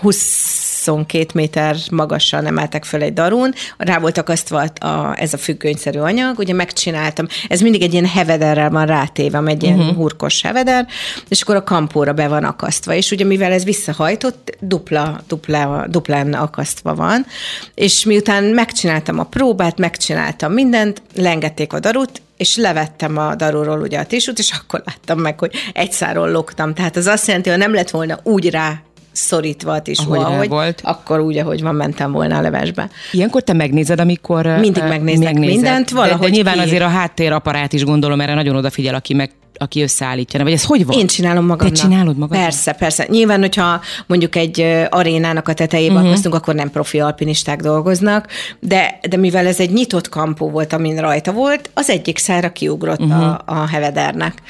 20 0.00 0.75
22 0.86 1.26
méter 1.34 1.76
magasan 1.90 2.46
emeltek 2.46 2.84
föl 2.84 3.02
egy 3.02 3.12
darún, 3.12 3.54
rá 3.76 3.98
volt 3.98 4.18
akasztva 4.18 4.64
a, 4.80 5.20
ez 5.20 5.32
a 5.32 5.38
függönyszerű 5.38 5.98
anyag, 5.98 6.38
ugye 6.38 6.52
megcsináltam, 6.52 7.26
ez 7.48 7.60
mindig 7.60 7.82
egy 7.82 7.92
ilyen 7.92 8.06
hevederrel 8.06 8.70
van 8.70 8.86
rátéve, 8.86 9.42
egy 9.46 9.62
ilyen 9.62 9.78
uh-huh. 9.78 9.96
hurkos 9.96 10.42
heveder, 10.42 10.86
és 11.28 11.42
akkor 11.42 11.54
a 11.54 11.64
kampóra 11.64 12.12
be 12.12 12.28
van 12.28 12.44
akasztva, 12.44 12.94
és 12.94 13.10
ugye 13.10 13.24
mivel 13.24 13.52
ez 13.52 13.64
visszahajtott, 13.64 14.56
dupla, 14.60 15.20
dupla, 15.28 15.86
duplán 15.88 16.32
akasztva 16.32 16.94
van, 16.94 17.26
és 17.74 18.04
miután 18.04 18.44
megcsináltam 18.44 19.18
a 19.18 19.24
próbát, 19.24 19.78
megcsináltam 19.78 20.52
mindent, 20.52 21.02
lengették 21.14 21.72
a 21.72 21.80
darut, 21.80 22.20
és 22.36 22.56
levettem 22.56 23.16
a 23.16 23.34
darúról 23.34 23.80
ugye 23.80 23.98
a 23.98 24.06
tisút, 24.06 24.38
és 24.38 24.52
akkor 24.52 24.82
láttam 24.84 25.18
meg, 25.18 25.38
hogy 25.38 25.52
egy 25.72 25.92
száról 25.92 26.30
loktam. 26.30 26.74
Tehát 26.74 26.96
az 26.96 27.06
azt 27.06 27.26
jelenti, 27.26 27.48
hogy 27.48 27.58
nem 27.58 27.74
lett 27.74 27.90
volna 27.90 28.18
úgy 28.22 28.50
rá 28.50 28.82
szorítva 29.16 29.72
a 29.72 29.80
tisú, 29.82 30.12
ahogy, 30.12 30.32
ahogy 30.32 30.48
volt. 30.48 30.80
akkor 30.84 31.20
úgy, 31.20 31.38
ahogy 31.38 31.62
van, 31.62 31.74
mentem 31.74 32.12
volna 32.12 32.36
a 32.36 32.40
levesbe. 32.40 32.90
Ilyenkor 33.12 33.42
te 33.42 33.52
megnézed, 33.52 34.00
amikor 34.00 34.46
Mindig 34.46 34.82
megnézek 34.82 35.24
megnézed. 35.24 35.54
mindent, 35.54 35.90
valahogy 35.90 36.20
De, 36.20 36.26
de 36.26 36.32
nyilván 36.32 36.54
ki... 36.54 36.60
azért 36.60 36.82
a 36.82 36.88
háttéraparát 36.88 37.72
is 37.72 37.84
gondolom, 37.84 38.20
erre 38.20 38.34
nagyon 38.34 38.56
odafigyel, 38.56 38.94
aki 38.94 39.14
meg 39.14 39.30
aki 39.58 39.82
összeállítja, 39.82 40.42
vagy 40.42 40.52
ez 40.52 40.64
hogy 40.64 40.86
van? 40.86 40.98
Én 40.98 41.06
csinálom 41.06 41.46
magamnak. 41.46 41.74
Te 41.74 41.80
csinálod 41.80 42.16
magad? 42.16 42.38
Persze, 42.38 42.72
persze. 42.72 43.06
Nyilván, 43.08 43.40
hogyha 43.40 43.80
mondjuk 44.06 44.36
egy 44.36 44.60
arénának 44.90 45.48
a 45.48 45.52
tetejében 45.52 45.96
uh-huh. 45.96 46.10
akasztunk, 46.10 46.34
akkor 46.34 46.54
nem 46.54 46.70
profi 46.70 47.00
alpinisták 47.00 47.60
dolgoznak, 47.60 48.26
de, 48.60 48.98
de 49.08 49.16
mivel 49.16 49.46
ez 49.46 49.60
egy 49.60 49.72
nyitott 49.72 50.08
kampó 50.08 50.50
volt, 50.50 50.72
amin 50.72 51.00
rajta 51.00 51.32
volt, 51.32 51.70
az 51.74 51.90
egyik 51.90 52.18
szára 52.18 52.52
kiugrott 52.52 53.00
uh-huh. 53.00 53.22
a, 53.22 53.42
mhm. 53.46 53.58
a 53.58 53.66
hevedernek. 53.66 54.42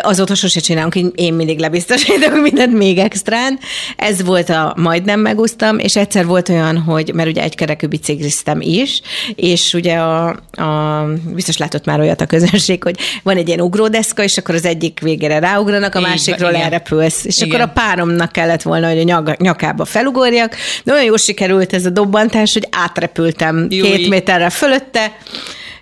Azóta 0.00 0.34
sose 0.34 0.60
csinálunk, 0.60 0.94
én 1.14 1.34
mindig 1.34 1.58
lebiztosítok 1.58 2.40
mindent 2.48 2.72
még 2.72 2.98
extrán. 2.98 3.58
Ez 3.96 4.22
volt 4.22 4.48
a 4.48 4.74
majdnem 4.76 5.20
megúsztam, 5.20 5.78
és 5.78 5.96
egyszer 5.96 6.26
volt 6.26 6.48
olyan, 6.48 6.78
hogy, 6.78 7.14
mert 7.14 7.28
ugye 7.28 7.42
egy 7.42 7.54
kerekű 7.54 7.86
bicikliztem 7.86 8.60
is, 8.60 9.00
és 9.34 9.74
ugye 9.74 9.96
a, 9.96 10.26
a 10.52 11.04
biztos 11.34 11.56
látott 11.56 11.84
már 11.84 12.00
olyat 12.00 12.20
a 12.20 12.26
közönség, 12.26 12.82
hogy 12.82 12.98
van 13.22 13.36
egy 13.36 13.48
ilyen 13.48 13.60
ugródeszka, 13.60 14.22
és 14.28 14.38
akkor 14.38 14.54
az 14.54 14.64
egyik 14.64 15.00
végére 15.00 15.38
ráugranak, 15.38 15.94
a 15.94 16.00
másikról 16.00 16.50
igen. 16.50 16.62
elrepülsz. 16.62 17.24
És 17.24 17.40
igen. 17.40 17.48
akkor 17.48 17.60
a 17.60 17.72
páromnak 17.72 18.32
kellett 18.32 18.62
volna, 18.62 18.88
hogy 18.88 19.10
a 19.10 19.36
nyakába 19.38 19.84
felugorjak, 19.84 20.56
de 20.84 20.92
olyan 20.92 21.04
jól 21.04 21.16
sikerült 21.16 21.72
ez 21.72 21.86
a 21.86 21.90
dobbantás, 21.90 22.52
hogy 22.52 22.68
átrepültem 22.70 23.66
Júj. 23.70 23.90
két 23.90 24.08
méterre 24.08 24.50
fölötte, 24.50 25.16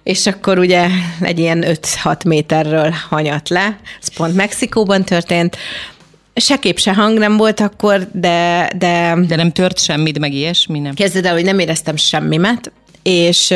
és 0.03 0.27
akkor 0.27 0.59
ugye 0.59 0.87
egy 1.21 1.39
ilyen 1.39 1.65
5-6 2.05 2.27
méterről 2.27 2.95
hanyat 3.09 3.49
le, 3.49 3.79
ez 4.03 4.15
pont 4.17 4.35
Mexikóban 4.35 5.05
történt, 5.05 5.57
se 6.35 6.57
kép, 6.57 6.79
se 6.79 6.95
hang 6.95 7.19
nem 7.19 7.37
volt 7.37 7.61
akkor, 7.61 8.09
de... 8.13 8.71
De, 8.79 9.17
de 9.29 9.37
nem 9.37 9.53
tört 9.53 9.79
semmit, 9.79 10.19
meg 10.19 10.33
ilyesmi, 10.33 10.79
nem? 10.79 10.95
Kezded 10.95 11.25
el, 11.25 11.33
hogy 11.33 11.45
nem 11.45 11.59
éreztem 11.59 11.97
semmimet, 11.97 12.73
és 13.07 13.55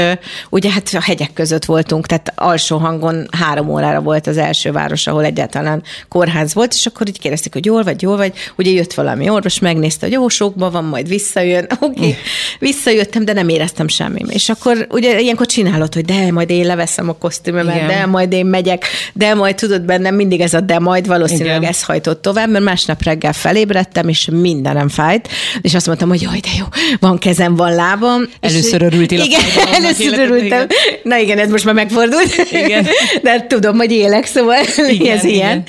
ugye 0.50 0.70
hát 0.70 0.90
a 0.92 1.02
hegyek 1.02 1.32
között 1.32 1.64
voltunk, 1.64 2.06
tehát 2.06 2.32
alsó 2.34 2.76
hangon 2.76 3.28
három 3.38 3.68
órára 3.68 4.00
volt 4.00 4.26
az 4.26 4.36
első 4.36 4.72
város, 4.72 5.06
ahol 5.06 5.24
egyáltalán 5.24 5.82
kórház 6.08 6.54
volt, 6.54 6.72
és 6.72 6.86
akkor 6.86 7.08
így 7.08 7.18
kérdezték, 7.18 7.52
hogy 7.52 7.64
jól 7.64 7.82
vagy, 7.82 8.02
jól 8.02 8.16
vagy. 8.16 8.32
Ugye 8.56 8.70
jött 8.70 8.94
valami 8.94 9.28
orvos, 9.28 9.58
megnézte, 9.58 10.06
hogy 10.06 10.14
jó, 10.14 10.28
sokban 10.28 10.72
van, 10.72 10.84
majd 10.84 11.08
visszajön. 11.08 11.66
Oké, 11.80 11.98
okay. 11.98 12.16
visszajöttem, 12.58 13.24
de 13.24 13.32
nem 13.32 13.48
éreztem 13.48 13.88
semmi. 13.88 14.20
És 14.28 14.48
akkor 14.48 14.86
ugye 14.90 15.20
ilyenkor 15.20 15.46
csinálod, 15.46 15.94
hogy 15.94 16.04
de 16.04 16.32
majd 16.32 16.50
én 16.50 16.66
leveszem 16.66 17.08
a 17.08 17.12
kosztümömet, 17.12 17.74
Igen. 17.74 17.86
de 17.86 18.06
majd 18.06 18.32
én 18.32 18.46
megyek, 18.46 18.84
de 19.12 19.34
majd 19.34 19.54
tudod 19.54 19.82
bennem 19.82 20.14
mindig 20.14 20.40
ez 20.40 20.54
a 20.54 20.60
de 20.60 20.78
majd 20.78 21.06
valószínűleg 21.06 21.56
Igen. 21.56 21.70
ez 21.70 21.82
hajtott 21.82 22.22
tovább, 22.22 22.50
mert 22.50 22.64
másnap 22.64 23.02
reggel 23.02 23.32
felébredtem, 23.32 24.08
és 24.08 24.28
mindenem 24.32 24.88
fájt, 24.88 25.28
és 25.60 25.74
azt 25.74 25.86
mondtam, 25.86 26.08
hogy 26.08 26.22
jaj, 26.22 26.38
de 26.40 26.48
jó, 26.58 26.64
van 27.00 27.18
kezem, 27.18 27.56
van 27.56 27.74
lábam. 27.74 28.22
Először 28.40 28.82
örültél 28.82 29.20
Igen, 29.20 29.39
Először 29.72 30.18
örültem. 30.18 30.66
Na 31.03 31.16
igen, 31.16 31.38
ez 31.38 31.50
most 31.50 31.64
már 31.64 31.74
megfordult. 31.74 32.35
Igen. 32.50 32.87
De 33.22 33.46
tudom, 33.46 33.76
hogy 33.76 33.92
élek, 33.92 34.26
szóval 34.26 34.59
igen, 34.88 35.16
ez 35.16 35.24
igen. 35.24 35.35
ilyen. 35.35 35.64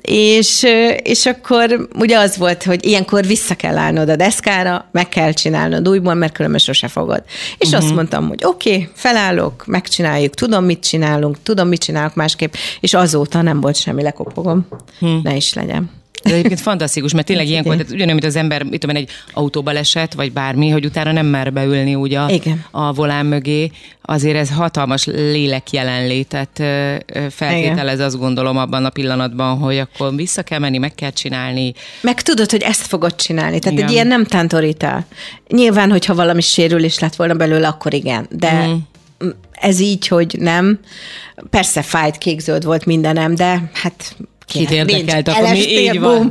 És, 0.00 0.66
és 1.02 1.26
akkor 1.26 1.88
ugye 1.98 2.18
az 2.18 2.36
volt, 2.36 2.62
hogy 2.62 2.86
ilyenkor 2.86 3.26
vissza 3.26 3.54
kell 3.54 3.76
állnod 3.76 4.08
a 4.08 4.16
deszkára, 4.16 4.88
meg 4.92 5.08
kell 5.08 5.32
csinálnod 5.32 5.88
újból, 5.88 6.14
mert 6.14 6.32
különben 6.32 6.60
sose 6.60 6.88
fogod. 6.88 7.22
És 7.58 7.66
uh-huh. 7.66 7.78
azt 7.78 7.86
mhm. 7.86 7.94
mondtam, 7.94 8.28
hogy 8.28 8.44
oké, 8.44 8.72
okay, 8.72 8.88
felállok, 8.94 9.64
megcsináljuk, 9.66 10.34
tudom, 10.34 10.64
mit 10.64 10.80
csinálunk, 10.80 11.36
tudom, 11.42 11.68
mit 11.68 11.80
csinálok 11.80 12.14
másképp, 12.14 12.54
és 12.80 12.94
azóta 12.94 13.42
nem 13.42 13.60
volt 13.60 13.76
semmi 13.76 14.02
lekopogom. 14.02 14.66
Hmm. 14.98 15.20
Ne 15.22 15.36
is 15.36 15.54
legyen. 15.54 16.02
Ez 16.24 16.32
egyébként 16.32 16.60
fantasztikus, 16.60 17.12
mert 17.12 17.26
tényleg 17.26 17.48
ilyenkor, 17.48 17.72
tehát 17.72 17.92
ugyanúgy, 17.92 18.12
mint 18.12 18.24
az 18.24 18.36
ember, 18.36 18.62
mit 18.62 18.80
tudom, 18.80 18.96
egy 18.96 19.10
autóbaleset, 19.32 20.14
vagy 20.14 20.32
bármi, 20.32 20.68
hogy 20.68 20.84
utána 20.84 21.12
nem 21.12 21.26
mer 21.26 21.52
beülni 21.52 21.94
úgy 21.94 22.14
a, 22.14 22.30
Igen. 22.30 22.64
a 22.70 22.92
volán 22.92 23.26
mögé, 23.26 23.70
azért 24.02 24.36
ez 24.36 24.50
hatalmas 24.50 25.04
lélek 25.06 25.70
jelenlétet 25.70 26.62
feltételez, 27.30 28.00
azt 28.00 28.18
gondolom 28.18 28.56
abban 28.56 28.84
a 28.84 28.90
pillanatban, 28.90 29.58
hogy 29.58 29.78
akkor 29.78 30.14
vissza 30.14 30.42
kell 30.42 30.58
menni, 30.58 30.78
meg 30.78 30.94
kell 30.94 31.10
csinálni. 31.10 31.72
Meg 32.00 32.22
tudod, 32.22 32.50
hogy 32.50 32.62
ezt 32.62 32.86
fogod 32.86 33.16
csinálni, 33.16 33.58
tehát 33.58 33.78
igen. 33.78 33.88
egy 33.88 33.94
ilyen 33.94 34.06
nem 34.06 34.24
tántorítál. 34.24 35.06
Nyilván, 35.48 35.90
hogyha 35.90 36.14
valami 36.14 36.40
sérülés 36.40 36.98
lett 36.98 37.14
volna 37.16 37.34
belőle, 37.34 37.68
akkor 37.68 37.94
igen, 37.94 38.26
de 38.30 38.66
mm 38.66 38.74
ez 39.64 39.80
így, 39.80 40.08
hogy 40.08 40.36
nem. 40.38 40.78
Persze 41.50 41.82
fájt, 41.82 42.18
kék-zöld 42.18 42.64
volt 42.64 42.84
mindenem, 42.84 43.34
de 43.34 43.70
hát 43.72 44.16
Kit 44.46 44.70
érdekelt, 44.70 45.28
akkor 45.28 45.50
mi 45.50 45.68
így 45.68 46.00
van. 46.00 46.30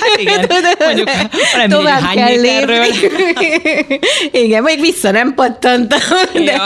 Hát 0.00 0.20
igen, 0.20 0.46
mondjuk 0.86 1.08
nem 1.56 1.68
Tovább 1.68 2.00
hány 2.00 2.16
kell 2.16 2.40
méterről. 2.40 2.84
igen, 4.44 4.62
még 4.62 4.80
vissza 4.80 5.10
nem 5.10 5.34
pattantam, 5.34 5.98
de, 6.32 6.60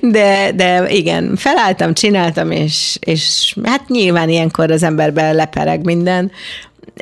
de, 0.00 0.52
de 0.54 0.90
igen, 0.90 1.36
felálltam, 1.36 1.94
csináltam, 1.94 2.50
és, 2.50 2.96
és 3.00 3.54
hát 3.64 3.88
nyilván 3.88 4.28
ilyenkor 4.28 4.70
az 4.70 4.82
emberben 4.82 5.34
lepereg 5.34 5.84
minden, 5.84 6.32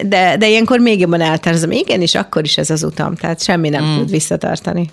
de, 0.03 0.37
de 0.37 0.49
ilyenkor 0.49 0.79
még 0.79 1.01
jobban 1.01 1.21
eltárzom. 1.21 1.71
Igen, 1.71 2.01
és 2.01 2.15
akkor 2.15 2.45
is 2.45 2.57
ez 2.57 2.71
az 2.71 2.83
utam, 2.83 3.15
tehát 3.15 3.43
semmi 3.43 3.69
nem 3.69 3.85
mm. 3.85 3.97
tud 3.97 4.11
visszatartani. 4.11 4.91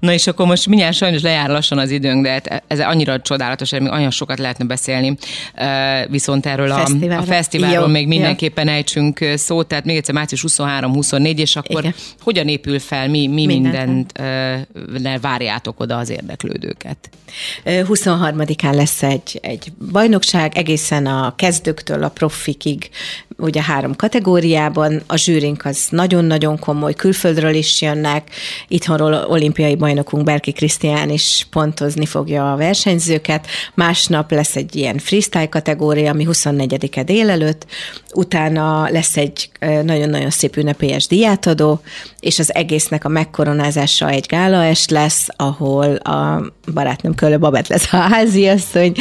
Na 0.00 0.12
és 0.12 0.26
akkor 0.26 0.46
most 0.46 0.66
mindjárt 0.66 0.96
sajnos 0.96 1.22
lejár 1.22 1.48
lassan 1.48 1.78
az 1.78 1.90
időnk, 1.90 2.22
de 2.22 2.30
hát 2.30 2.62
ez 2.66 2.80
annyira 2.80 3.20
csodálatos, 3.20 3.70
hogy 3.70 3.80
még 3.80 3.92
olyan 3.92 4.10
sokat 4.10 4.38
lehetne 4.38 4.64
beszélni. 4.64 5.16
Viszont 6.08 6.46
erről 6.46 6.70
a, 6.70 6.88
a 7.10 7.22
fesztiválról 7.22 7.86
Jó. 7.86 7.92
még 7.92 8.06
mindenképpen 8.06 8.66
Jó. 8.66 8.72
ejtsünk 8.72 9.24
szót, 9.34 9.66
tehát 9.66 9.84
még 9.84 9.96
egyszer 9.96 10.14
március 10.14 10.44
23-24, 10.48 11.36
és 11.36 11.56
akkor 11.56 11.80
Igen. 11.80 11.94
hogyan 12.20 12.48
épül 12.48 12.78
fel, 12.78 13.08
mi, 13.08 13.26
mi 13.26 13.46
mindent 13.46 14.12
uh, 14.18 15.20
várjátok 15.20 15.80
oda 15.80 15.96
az 15.96 16.10
érdeklődőket? 16.10 17.10
23-án 17.64 18.74
lesz 18.74 19.02
egy, 19.02 19.38
egy 19.42 19.72
bajnokság, 19.92 20.56
egészen 20.56 21.06
a 21.06 21.34
kezdőktől 21.36 22.02
a 22.02 22.08
profikig, 22.08 22.90
ugye 23.36 23.62
három 23.62 23.96
kategóriában, 23.96 25.02
a 25.06 25.16
zsűrink 25.16 25.64
az 25.64 25.86
nagyon-nagyon 25.90 26.58
komoly, 26.58 26.94
külföldről 26.94 27.54
is 27.54 27.82
jönnek, 27.82 28.30
itthonról 28.68 29.14
olimpiai 29.14 29.57
olimpiai 29.58 29.74
bajnokunk 29.74 30.24
Berki 30.24 30.52
Krisztián 30.52 31.10
is 31.10 31.46
pontozni 31.50 32.06
fogja 32.06 32.52
a 32.52 32.56
versenyzőket. 32.56 33.46
Másnap 33.74 34.30
lesz 34.30 34.56
egy 34.56 34.76
ilyen 34.76 34.98
freestyle 34.98 35.48
kategória, 35.48 36.10
ami 36.10 36.26
24-e 36.30 37.02
délelőtt, 37.02 37.66
utána 38.14 38.88
lesz 38.90 39.16
egy 39.16 39.50
nagyon-nagyon 39.60 40.30
szép 40.30 40.56
ünnepélyes 40.56 41.06
diátadó, 41.06 41.80
és 42.20 42.38
az 42.38 42.54
egésznek 42.54 43.04
a 43.04 43.08
megkoronázása 43.08 44.08
egy 44.08 44.26
gálaest 44.26 44.90
lesz, 44.90 45.26
ahol 45.36 45.94
a 45.94 46.42
barátnőm 46.74 47.14
Köllő 47.14 47.38
Babett 47.38 47.68
lesz 47.68 47.92
a 47.92 47.96
háziasszony, 47.96 48.92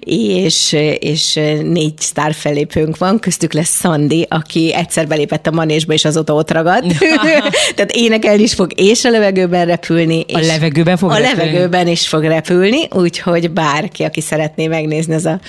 és, 0.00 0.72
és 0.98 1.34
négy 1.62 1.98
sztárfelépőnk 1.98 2.98
van, 2.98 3.18
köztük 3.18 3.52
lesz 3.52 3.76
Szandi, 3.76 4.26
aki 4.28 4.74
egyszer 4.74 5.06
belépett 5.06 5.46
a 5.46 5.50
manésbe, 5.50 5.94
és 5.94 6.04
azóta 6.04 6.34
ott 6.34 6.50
ragadt. 6.50 6.98
Tehát 7.74 7.92
énekelni 7.92 8.42
is 8.42 8.54
fog, 8.54 8.80
és 8.80 9.04
a 9.04 9.10
levegőben 9.10 9.66
repülni. 9.66 10.03
És 10.10 10.34
a 10.34 10.40
levegőben 10.40 10.96
fog 10.96 11.10
A 11.10 11.16
repülni. 11.16 11.36
levegőben 11.36 11.88
is 11.88 12.08
fog 12.08 12.24
repülni, 12.24 12.88
úgyhogy 12.90 13.50
bárki, 13.50 14.02
aki 14.02 14.20
szeretné 14.20 14.66
megnézni, 14.66 15.14
az 15.14 15.24
a 15.24 15.40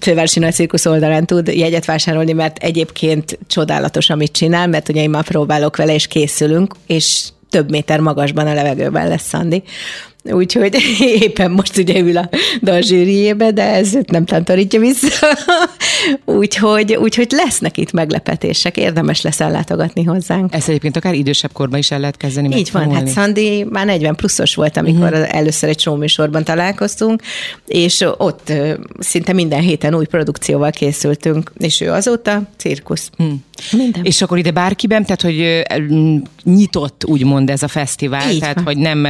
Fővárosi 0.00 0.38
Nagy 0.38 0.52
Cirkusz 0.54 0.86
oldalán 0.86 1.26
tud 1.26 1.46
jegyet 1.48 1.84
vásárolni, 1.84 2.32
mert 2.32 2.58
egyébként 2.58 3.38
csodálatos, 3.46 4.10
amit 4.10 4.32
csinál, 4.32 4.66
mert 4.66 4.88
ugye 4.88 5.02
én 5.02 5.10
már 5.10 5.24
próbálok 5.24 5.76
vele, 5.76 5.94
és 5.94 6.06
készülünk, 6.06 6.74
és 6.86 7.22
több 7.50 7.70
méter 7.70 8.00
magasban 8.00 8.46
a 8.46 8.54
levegőben 8.54 9.08
lesz 9.08 9.28
Szandi. 9.28 9.62
Úgyhogy 10.24 10.76
éppen 11.20 11.50
most 11.50 11.76
ugye 11.76 12.00
ül 12.00 12.16
a 12.16 12.28
dalzsűriébe, 12.62 13.50
de 13.50 13.62
ez 13.62 13.92
nem 14.06 14.24
tántorítja 14.24 14.80
vissza. 14.80 15.26
úgyhogy, 16.24 16.94
úgyhogy 16.94 17.30
lesznek 17.30 17.76
itt 17.76 17.92
meglepetések, 17.92 18.76
érdemes 18.76 19.22
lesz 19.22 19.40
ellátogatni 19.40 20.04
hozzánk. 20.04 20.54
Ezt 20.54 20.68
egyébként 20.68 20.96
akár 20.96 21.14
idősebb 21.14 21.52
korban 21.52 21.78
is 21.78 21.90
el 21.90 22.00
lehet 22.00 22.16
kezdeni 22.16 22.56
Így 22.56 22.70
van, 22.72 22.94
hát 22.94 23.08
Szandi 23.08 23.64
már 23.70 23.86
40 23.86 24.14
pluszos 24.14 24.54
volt, 24.54 24.76
amikor 24.76 25.12
uh-huh. 25.12 25.36
először 25.36 25.68
egy 25.68 25.80
showműsorban 25.80 26.44
találkoztunk, 26.44 27.22
és 27.66 28.04
ott 28.16 28.52
szinte 28.98 29.32
minden 29.32 29.60
héten 29.60 29.94
új 29.94 30.06
produkcióval 30.06 30.70
készültünk, 30.70 31.52
és 31.58 31.80
ő 31.80 31.90
azóta 31.90 32.42
cirkusz. 32.56 33.10
Hmm. 33.16 33.44
Minden. 33.72 34.04
És 34.04 34.22
akkor 34.22 34.38
ide 34.38 34.50
bárkiben, 34.50 35.04
tehát 35.04 35.22
hogy 35.22 35.62
nyitott 36.44 37.04
úgymond 37.06 37.50
ez 37.50 37.62
a 37.62 37.68
fesztivál, 37.68 38.30
Így 38.30 38.40
tehát 38.40 38.54
van. 38.54 38.64
hogy 38.64 38.76
nem 38.76 39.06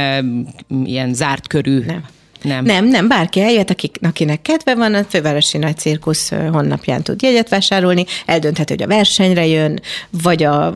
ilyen 0.85 1.02
zárt 1.11 1.47
körű. 1.47 1.79
Nem. 1.79 2.05
Nem. 2.43 2.65
nem, 2.65 2.87
nem, 2.87 3.07
bárki 3.07 3.41
eljött, 3.41 3.69
akik, 3.69 3.97
akinek 4.01 4.41
kedve 4.41 4.75
van, 4.75 4.93
a 4.93 5.03
Fővárosi 5.03 5.57
Nagy 5.57 5.77
Cirkusz 5.77 6.29
honlapján 6.29 7.03
tud 7.03 7.21
jegyet 7.21 7.49
vásárolni, 7.49 8.05
eldönthet, 8.25 8.69
hogy 8.69 8.81
a 8.81 8.87
versenyre 8.87 9.45
jön, 9.45 9.81
vagy 10.23 10.43
a 10.43 10.73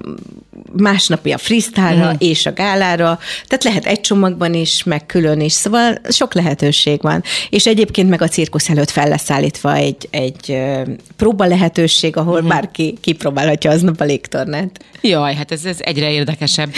másnapi 0.72 1.32
a 1.32 1.38
freestyle-ra 1.38 2.12
mm. 2.12 2.16
és 2.18 2.46
a 2.46 2.54
gálára, 2.54 3.20
tehát 3.48 3.64
lehet 3.64 3.86
egy 3.86 4.02
csomagban 4.02 4.54
is, 4.54 4.84
meg 4.84 5.06
külön 5.06 5.40
is, 5.40 5.52
szóval 5.52 6.02
sok 6.10 6.34
lehetőség 6.34 7.02
van. 7.02 7.24
És 7.50 7.66
egyébként 7.66 8.10
meg 8.10 8.22
a 8.22 8.28
cirkusz 8.28 8.70
előtt 8.70 8.90
fel 8.90 9.08
lesz 9.08 9.30
állítva 9.30 9.76
egy, 9.76 10.08
egy 10.12 10.58
próba 11.16 11.46
lehetőség, 11.46 12.18
ahol 12.18 12.42
mm. 12.42 12.48
bárki 12.48 12.98
kipróbálhatja 13.02 13.72
aznap 13.72 14.02
a 14.02 14.04
légtornát. 14.04 14.80
Jaj, 15.02 15.36
hát 15.36 15.52
ez, 15.52 15.66
ez 15.66 15.78
egyre 15.80 16.12
érdekesebb. 16.12 16.70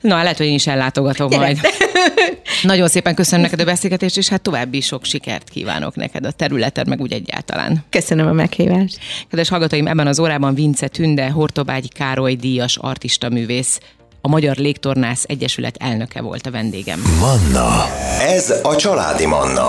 Na, 0.00 0.22
lehet, 0.22 0.36
hogy 0.36 0.46
én 0.46 0.54
is 0.54 0.66
ellátogatom 0.66 1.28
Gyere. 1.28 1.42
majd. 1.42 1.58
Nagyon 2.62 2.88
szépen 2.88 3.14
köszönöm 3.14 3.40
neked 3.40 3.60
a 3.60 3.64
beszélgetést, 3.64 4.16
és 4.28 4.34
hát 4.34 4.42
további 4.42 4.80
sok 4.80 5.04
sikert 5.04 5.48
kívánok 5.48 5.96
neked 5.96 6.26
a 6.26 6.30
területed, 6.30 6.88
meg 6.88 7.00
úgy 7.00 7.12
egyáltalán. 7.12 7.84
Köszönöm 7.90 8.26
a 8.26 8.32
meghívást. 8.32 8.98
Kedves 9.28 9.48
hallgatóim, 9.48 9.86
ebben 9.86 10.06
az 10.06 10.18
órában 10.18 10.54
Vince 10.54 10.88
Tünde, 10.88 11.30
Hortobágyi 11.30 11.88
Károly 11.88 12.34
díjas 12.34 12.76
artista 12.76 13.28
művész, 13.28 13.80
a 14.20 14.28
Magyar 14.28 14.56
Légtornász 14.56 15.24
Egyesület 15.26 15.76
elnöke 15.76 16.20
volt 16.20 16.46
a 16.46 16.50
vendégem. 16.50 17.02
Manna. 17.20 17.86
Ez 18.20 18.54
a 18.62 18.76
családi 18.76 19.26
Manna. 19.26 19.68